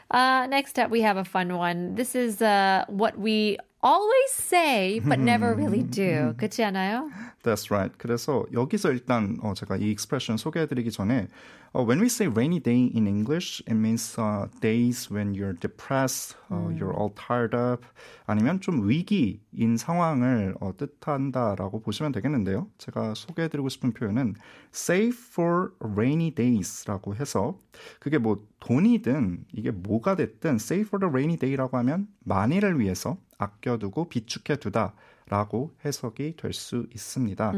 Uh, 0.09 0.47
next 0.47 0.79
up, 0.79 0.89
we 0.89 1.01
have 1.01 1.17
a 1.17 1.25
fun 1.25 1.55
one. 1.57 1.95
This 1.95 2.15
is 2.15 2.41
uh, 2.41 2.85
what 2.87 3.17
we 3.19 3.57
always 3.82 4.30
say 4.30 5.00
but 5.00 5.18
never 5.18 5.54
really 5.54 5.82
do. 5.82 6.34
그렇지 6.36 6.62
않아요? 6.64 7.10
That's 7.42 7.70
right. 7.70 7.92
그래서 7.98 8.44
여기서 8.52 8.92
일단 8.92 9.38
어, 9.42 9.54
제가 9.54 9.76
이 9.76 9.90
expression 9.90 10.36
소개해드리기 10.38 10.90
전에 10.90 11.28
uh, 11.74 11.82
when 11.82 12.00
we 12.00 12.08
say 12.08 12.26
rainy 12.28 12.60
day 12.60 12.90
in 12.94 13.06
English, 13.06 13.62
it 13.66 13.74
means 13.74 14.16
uh, 14.18 14.46
days 14.60 15.10
when 15.10 15.34
you're 15.34 15.54
depressed, 15.54 16.36
uh, 16.50 16.68
you're 16.68 16.92
all 16.92 17.10
tired 17.16 17.54
up, 17.54 17.84
아니면 18.26 18.60
좀 18.60 18.88
위기인 18.88 19.76
상황을 19.76 20.54
어, 20.60 20.72
뜻한다라고 20.76 21.80
보시면 21.80 22.12
되겠는데요. 22.12 22.68
제가 22.78 23.14
소개해드리고 23.14 23.68
싶은 23.68 23.92
표현은 23.92 24.34
save 24.74 25.16
for 25.32 25.70
rainy 25.80 26.30
days라고 26.34 27.14
해서 27.16 27.58
그게 27.98 28.18
뭐 28.18 28.46
돈이든 28.60 29.46
이게 29.52 29.70
뭐가 29.70 30.16
됐든 30.16 30.56
save 30.56 30.86
for 30.86 31.00
the 31.00 31.10
rainy 31.10 31.36
day라고 31.36 31.76
하면 31.78 32.06
만일을 32.24 32.78
위해서 32.78 33.16
아껴두고 33.42 34.08
비축해 34.08 34.56
두다라고 34.56 35.74
해석이 35.84 36.36
될 36.36 36.52
수 36.52 36.86
있습니다. 36.94 37.52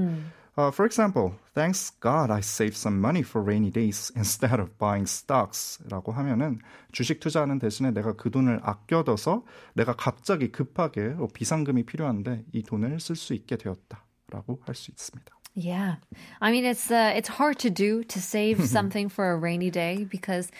Uh, 0.56 0.70
for 0.70 0.86
example, 0.86 1.32
thanks 1.52 1.90
God 2.00 2.30
I 2.30 2.38
saved 2.38 2.76
some 2.76 3.00
money 3.00 3.22
for 3.22 3.42
rainy 3.42 3.72
days 3.72 4.12
instead 4.14 4.60
of 4.60 4.70
buying 4.78 5.02
stocks. 5.04 5.82
라고 5.90 6.12
하면은 6.12 6.60
주식 6.92 7.18
투자하는 7.18 7.58
대신에 7.58 7.90
내가 7.90 8.12
그 8.12 8.30
돈을 8.30 8.60
아껴둬서 8.62 9.42
내가 9.74 9.96
갑자기 9.96 10.52
급하게 10.52 11.16
어, 11.18 11.26
비상금이 11.34 11.86
필요한데 11.86 12.44
이 12.52 12.62
돈을 12.62 13.00
쓸 13.00 13.16
수 13.16 13.34
있게 13.34 13.56
되었다. 13.56 14.04
라고 14.30 14.60
할 14.64 14.76
수 14.76 14.92
있습니다. 14.92 15.34
Yeah. 15.56 15.98
I 16.40 16.50
mean, 16.50 16.64
it's 16.64 16.90
uh, 16.90 17.14
it's 17.16 17.28
hard 17.28 17.58
to 17.60 17.70
do 17.70 18.02
to 18.04 18.18
save 18.20 18.62
something 18.66 19.08
for 19.08 19.30
a 19.32 19.36
rainy 19.36 19.70
day 19.70 20.04
because 20.04 20.50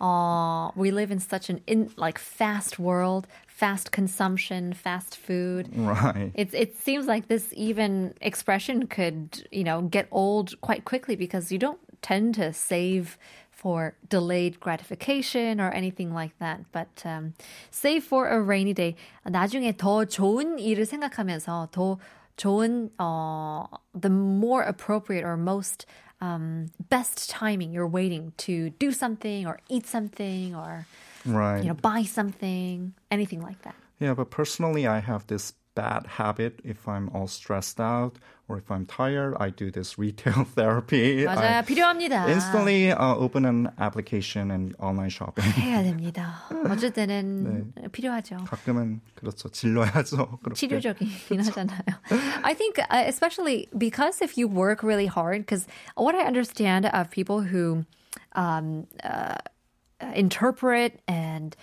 uh, 0.00 0.70
we 0.74 0.90
live 0.90 1.10
in 1.10 1.20
such 1.20 1.48
an 1.48 1.60
in 1.66 1.90
like 1.96 2.18
fast 2.18 2.78
world, 2.78 3.26
fast 3.46 3.92
consumption, 3.92 4.74
fast 4.74 5.16
food. 5.16 5.70
Right. 5.74 6.30
It 6.34 6.52
it 6.52 6.76
seems 6.76 7.06
like 7.06 7.28
this 7.28 7.48
even 7.54 8.14
expression 8.20 8.86
could 8.88 9.48
you 9.50 9.64
know 9.64 9.82
get 9.82 10.06
old 10.10 10.60
quite 10.60 10.84
quickly 10.84 11.16
because 11.16 11.50
you 11.50 11.58
don't 11.58 11.80
tend 12.02 12.34
to 12.34 12.52
save 12.52 13.18
for 13.50 13.94
delayed 14.10 14.60
gratification 14.60 15.60
or 15.60 15.70
anything 15.70 16.12
like 16.12 16.38
that. 16.38 16.60
But 16.72 17.02
um, 17.06 17.32
save 17.70 18.04
for 18.04 18.28
a 18.28 18.40
rainy 18.40 18.74
day. 18.74 18.96
나중에 19.26 19.76
더 19.78 20.04
좋은 20.04 20.58
일을 20.58 20.84
생각하면서 20.84 21.70
더 21.72 21.98
좋은 22.36 22.90
uh, 23.00 23.66
the 23.94 24.10
more 24.10 24.62
appropriate 24.62 25.24
or 25.24 25.38
most 25.38 25.86
um, 26.21 26.71
best 26.89 27.29
timing 27.29 27.71
you're 27.71 27.87
waiting 27.87 28.33
to 28.37 28.69
do 28.71 28.91
something 28.91 29.45
or 29.47 29.59
eat 29.69 29.87
something 29.87 30.55
or 30.55 30.85
Right. 31.25 31.61
you 31.61 31.67
know 31.67 31.75
buy 31.75 32.03
something 32.03 32.93
anything 33.11 33.41
like 33.41 33.61
that. 33.63 33.75
Yeah, 33.99 34.15
but 34.15 34.31
personally, 34.31 34.87
I 34.87 34.99
have 34.99 35.27
this 35.27 35.53
bad 35.74 36.06
habit. 36.06 36.60
If 36.64 36.88
I'm 36.88 37.10
all 37.12 37.26
stressed 37.26 37.78
out 37.78 38.18
or 38.48 38.56
if 38.56 38.70
I'm 38.70 38.86
tired, 38.86 39.36
I 39.38 39.50
do 39.50 39.70
this 39.70 39.98
retail 39.98 40.44
therapy. 40.56 41.24
맞아요. 41.26 41.58
I 41.58 41.62
필요합니다. 41.62 42.28
instantly 42.28 42.92
uh, 42.92 43.14
open 43.14 43.44
an 43.44 43.70
application 43.78 44.50
and 44.50 44.74
online 44.80 45.10
shopping. 45.10 45.44
해야 45.44 45.82
됩니다. 45.82 46.44
어쩔 46.70 46.92
때는 46.92 47.74
필요하죠. 47.92 48.38
가끔은 48.46 49.00
그렇죠. 49.14 49.50
질러야죠. 49.50 50.38
그렇게. 50.42 50.54
치료적이긴 50.54 51.40
하잖아요. 51.44 51.84
I 52.42 52.54
think, 52.54 52.78
uh, 52.78 53.04
especially 53.06 53.68
because 53.76 54.22
if 54.22 54.38
you 54.38 54.48
work 54.48 54.82
really 54.82 55.06
hard, 55.06 55.40
because 55.44 55.66
what 55.94 56.14
I 56.14 56.22
understand 56.24 56.86
of 56.86 57.10
people 57.10 57.42
who 57.42 57.84
um, 58.32 58.86
uh, 59.04 59.34
interpret 60.14 61.00
and 61.06 61.54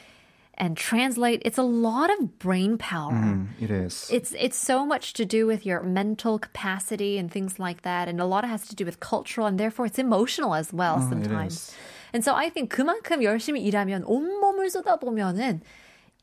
and 0.58 0.78
translate, 0.78 1.42
it's 1.44 1.58
a 1.58 1.63
lot 1.63 2.12
of 2.13 2.38
brain 2.38 2.78
power. 2.78 3.12
Mm, 3.12 3.48
it 3.60 3.72
is. 3.72 4.08
It's 4.12 4.34
it's 4.38 4.56
so 4.56 4.86
much 4.86 5.13
to 5.13 5.26
do 5.26 5.48
with 5.48 5.66
your 5.66 5.82
mental 5.82 6.38
capacity 6.38 7.18
and 7.18 7.32
things 7.32 7.58
like 7.58 7.82
that, 7.82 8.08
and 8.08 8.22
a 8.22 8.26
lot 8.26 8.46
has 8.46 8.68
to 8.70 8.76
do 8.76 8.86
with 8.86 9.00
cultural, 9.00 9.48
and 9.48 9.58
therefore 9.60 9.88
it's 9.88 9.98
emotional 9.98 10.54
as 10.54 10.72
well 10.72 10.98
Oh, 11.00 11.06
it 11.06 11.10
sometimes. 11.10 11.54
is. 11.54 11.76
And 12.13 12.24
so 12.24 12.36
I 12.36 12.50
think 12.50 12.70
그만큼 12.70 13.24
열심히 13.24 13.66
일하면 13.66 14.04
온 14.06 14.39
몸을 14.39 14.70
쏟아보면은 14.70 15.62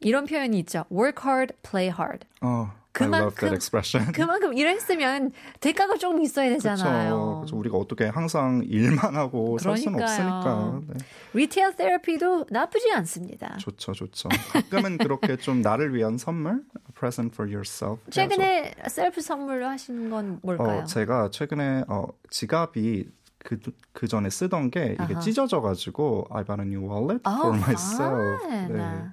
이런 0.01 0.27
표현이 0.27 0.63
있죠. 0.63 0.87
Work 0.91 1.21
hard, 1.27 1.53
play 1.65 1.89
hard. 1.91 2.25
Oh, 2.41 2.47
I 2.47 2.47
love 2.47 2.69
that 2.71 2.84
그만큼- 2.96 3.54
expression. 3.54 4.12
그만큼 4.14 4.54
일했으면 4.54 5.32
대가가 5.60 5.96
조금 5.98 6.22
있어야 6.22 6.50
되잖아요. 6.50 7.38
그렇죠. 7.42 7.58
우리가 7.58 7.78
어떻게 7.78 8.06
항상 8.06 8.62
일만 8.66 9.16
하고 9.16 9.58
살 9.58 9.78
수는. 9.78 10.02
없으니까. 10.02 10.80
네. 10.88 10.96
retail 11.34 11.76
therapy도 11.76 12.46
나쁘지 12.50 12.92
않습니다. 12.94 13.58
좋죠, 13.58 13.92
좋죠. 13.94 14.30
가끔은 14.54 14.98
그렇게 14.98 15.36
좀 15.38 15.62
나를 15.62 15.94
위한 15.94 16.18
선물, 16.18 16.64
present 16.98 17.34
for 17.34 17.50
yourself. 17.52 18.02
해야죠. 18.06 18.12
최근에 18.12 18.74
셀프 18.88 19.22
선물로 19.22 19.66
하신 19.68 20.10
건 20.10 20.40
뭘까요? 20.42 20.80
어, 20.82 20.84
제가 20.86 21.30
최근에 21.32 21.84
어, 21.88 22.08
지갑이 22.30 23.10
그, 23.40 23.60
그 23.94 24.08
전에 24.08 24.30
쓰던 24.30 24.72
게 24.72 24.94
이게 25.00 25.14
아하. 25.14 25.20
찢어져가지고 25.20 26.28
I 26.32 26.44
bought 26.44 26.64
a 26.64 26.68
new 26.68 26.90
wallet 26.90 27.22
Oh, 27.28 27.38
for 27.42 27.56
myself. 27.58 28.44
fun. 28.46 28.74
네. 28.74 29.04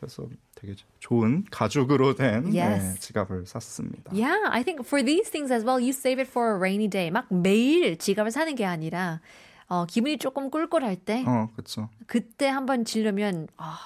그래서 0.00 0.26
되게 0.66 0.76
좋은 0.98 1.44
가죽으로 1.50 2.14
된 2.16 2.50
네, 2.50 2.60
Yes. 2.60 2.98
지갑을 3.00 3.46
샀습니다. 3.46 4.10
Yeah, 4.12 4.48
I 4.50 4.64
think 4.64 4.84
for 4.84 5.04
these 5.04 5.30
things 5.30 5.52
as 5.52 5.64
well, 5.64 5.78
you 5.80 5.90
save 5.90 6.18
it 6.20 6.28
for 6.28 6.50
a 6.54 6.56
rainy 6.58 6.88
day. 6.88 7.10
막 7.10 7.26
매일 7.32 7.96
지갑을 7.96 8.30
사는 8.32 8.52
게 8.56 8.64
아니라 8.66 9.20
어, 9.68 9.86
기분이 9.86 10.18
조금 10.18 10.50
꿀꿀할 10.50 10.96
때 10.96 11.24
어, 11.26 11.48
그렇죠. 11.54 11.88
그때 12.06 12.48
한번 12.48 12.84
지르면 12.84 13.48
아, 13.56 13.78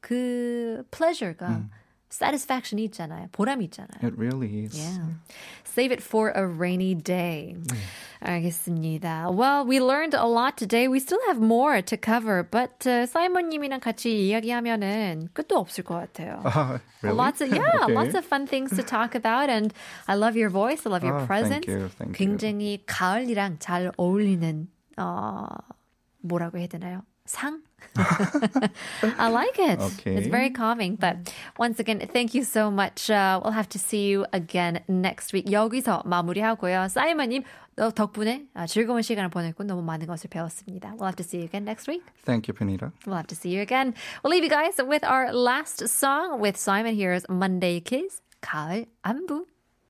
그 0.00 0.84
pleasure가 0.90 1.48
음. 1.48 1.70
satisfaction이 2.10 2.84
있잖아요. 2.84 3.28
보람이 3.32 3.64
있잖아요. 3.66 4.00
It 4.02 4.14
really 4.16 4.64
is. 4.64 4.76
Yeah. 4.78 5.16
Save 5.66 5.92
it 5.92 6.02
for 6.02 6.32
a 6.36 6.44
rainy 6.44 6.94
day. 6.94 7.54
알겠습니다. 8.19 9.29
Well, 9.31 9.65
we 9.65 9.79
learned 9.79 10.13
a 10.15 10.25
lot 10.27 10.57
today. 10.57 10.87
We 10.87 10.99
still 10.99 11.19
have 11.27 11.39
more 11.41 11.81
to 11.81 11.97
cover, 11.97 12.43
but 12.43 12.85
uh, 12.87 13.05
사이먼님이랑 13.07 13.79
같이 13.79 14.27
이야기하면은 14.29 15.29
끝도 15.33 15.57
없을 15.57 15.83
것 15.83 15.95
같아요. 15.99 16.41
Ah, 16.45 16.79
really? 17.01 17.17
Lots 17.17 17.41
of 17.41 17.49
yeah, 17.51 17.61
Okay. 17.83 17.93
lots 17.93 18.15
of 18.15 18.25
fun 18.25 18.47
things 18.47 18.75
to 18.75 18.83
talk 18.83 19.15
about, 19.15 19.49
and 19.49 19.73
I 20.07 20.15
love 20.15 20.35
your 20.35 20.49
voice. 20.49 20.85
I 20.85 20.89
love 20.89 21.03
your 21.03 21.19
Ah, 21.21 21.25
presence. 21.25 21.65
thank 21.65 21.67
you, 21.67 21.89
thank 21.97 22.19
you. 22.19 22.37
굉장히 22.37 22.79
가을이랑 22.85 23.57
잘 23.59 23.91
어울리는 23.97 24.67
어 24.97 25.45
뭐라고 26.21 26.57
해야 26.59 26.67
되나요? 26.67 27.01
상? 27.25 27.61
I 27.95 29.29
like 29.29 29.59
it. 29.59 29.79
Okay. 29.79 30.15
It's 30.15 30.27
very 30.27 30.49
calming. 30.49 30.95
But 30.95 31.31
once 31.57 31.79
again, 31.79 31.99
thank 32.11 32.33
you 32.33 32.43
so 32.43 32.71
much. 32.71 33.09
Uh, 33.09 33.39
we'll 33.43 33.53
have 33.53 33.69
to 33.69 33.79
see 33.79 34.07
you 34.07 34.25
again 34.33 34.81
next 34.87 35.33
week. 35.33 35.45
여기서 35.45 36.03
마무리하고요. 36.05 36.87
사이먼님 36.89 37.43
너 37.75 37.91
덕분에 37.91 38.45
아, 38.53 38.65
즐거운 38.67 39.01
시간을 39.01 39.29
보냈고 39.29 39.63
너무 39.63 39.81
많은 39.81 40.07
것을 40.07 40.29
배웠습니다. 40.29 40.95
We'll 40.97 41.05
have 41.05 41.15
to 41.17 41.23
see 41.23 41.39
you 41.39 41.45
again 41.45 41.65
next 41.65 41.87
week. 41.87 42.03
Thank 42.25 42.47
you, 42.47 42.53
Penita. 42.53 42.91
We'll 43.05 43.15
have 43.17 43.27
to 43.27 43.35
see 43.35 43.49
you 43.49 43.61
again. 43.61 43.93
We'll 44.23 44.31
leave 44.31 44.43
you 44.43 44.49
guys 44.49 44.77
with 44.81 45.03
our 45.03 45.31
last 45.33 45.87
song 45.87 46.39
with 46.39 46.57
Simon. 46.57 46.95
Here's 46.95 47.25
Monday 47.29 47.79
Kiss, 47.79 48.21
가을 48.41 48.85
안부. 49.03 49.45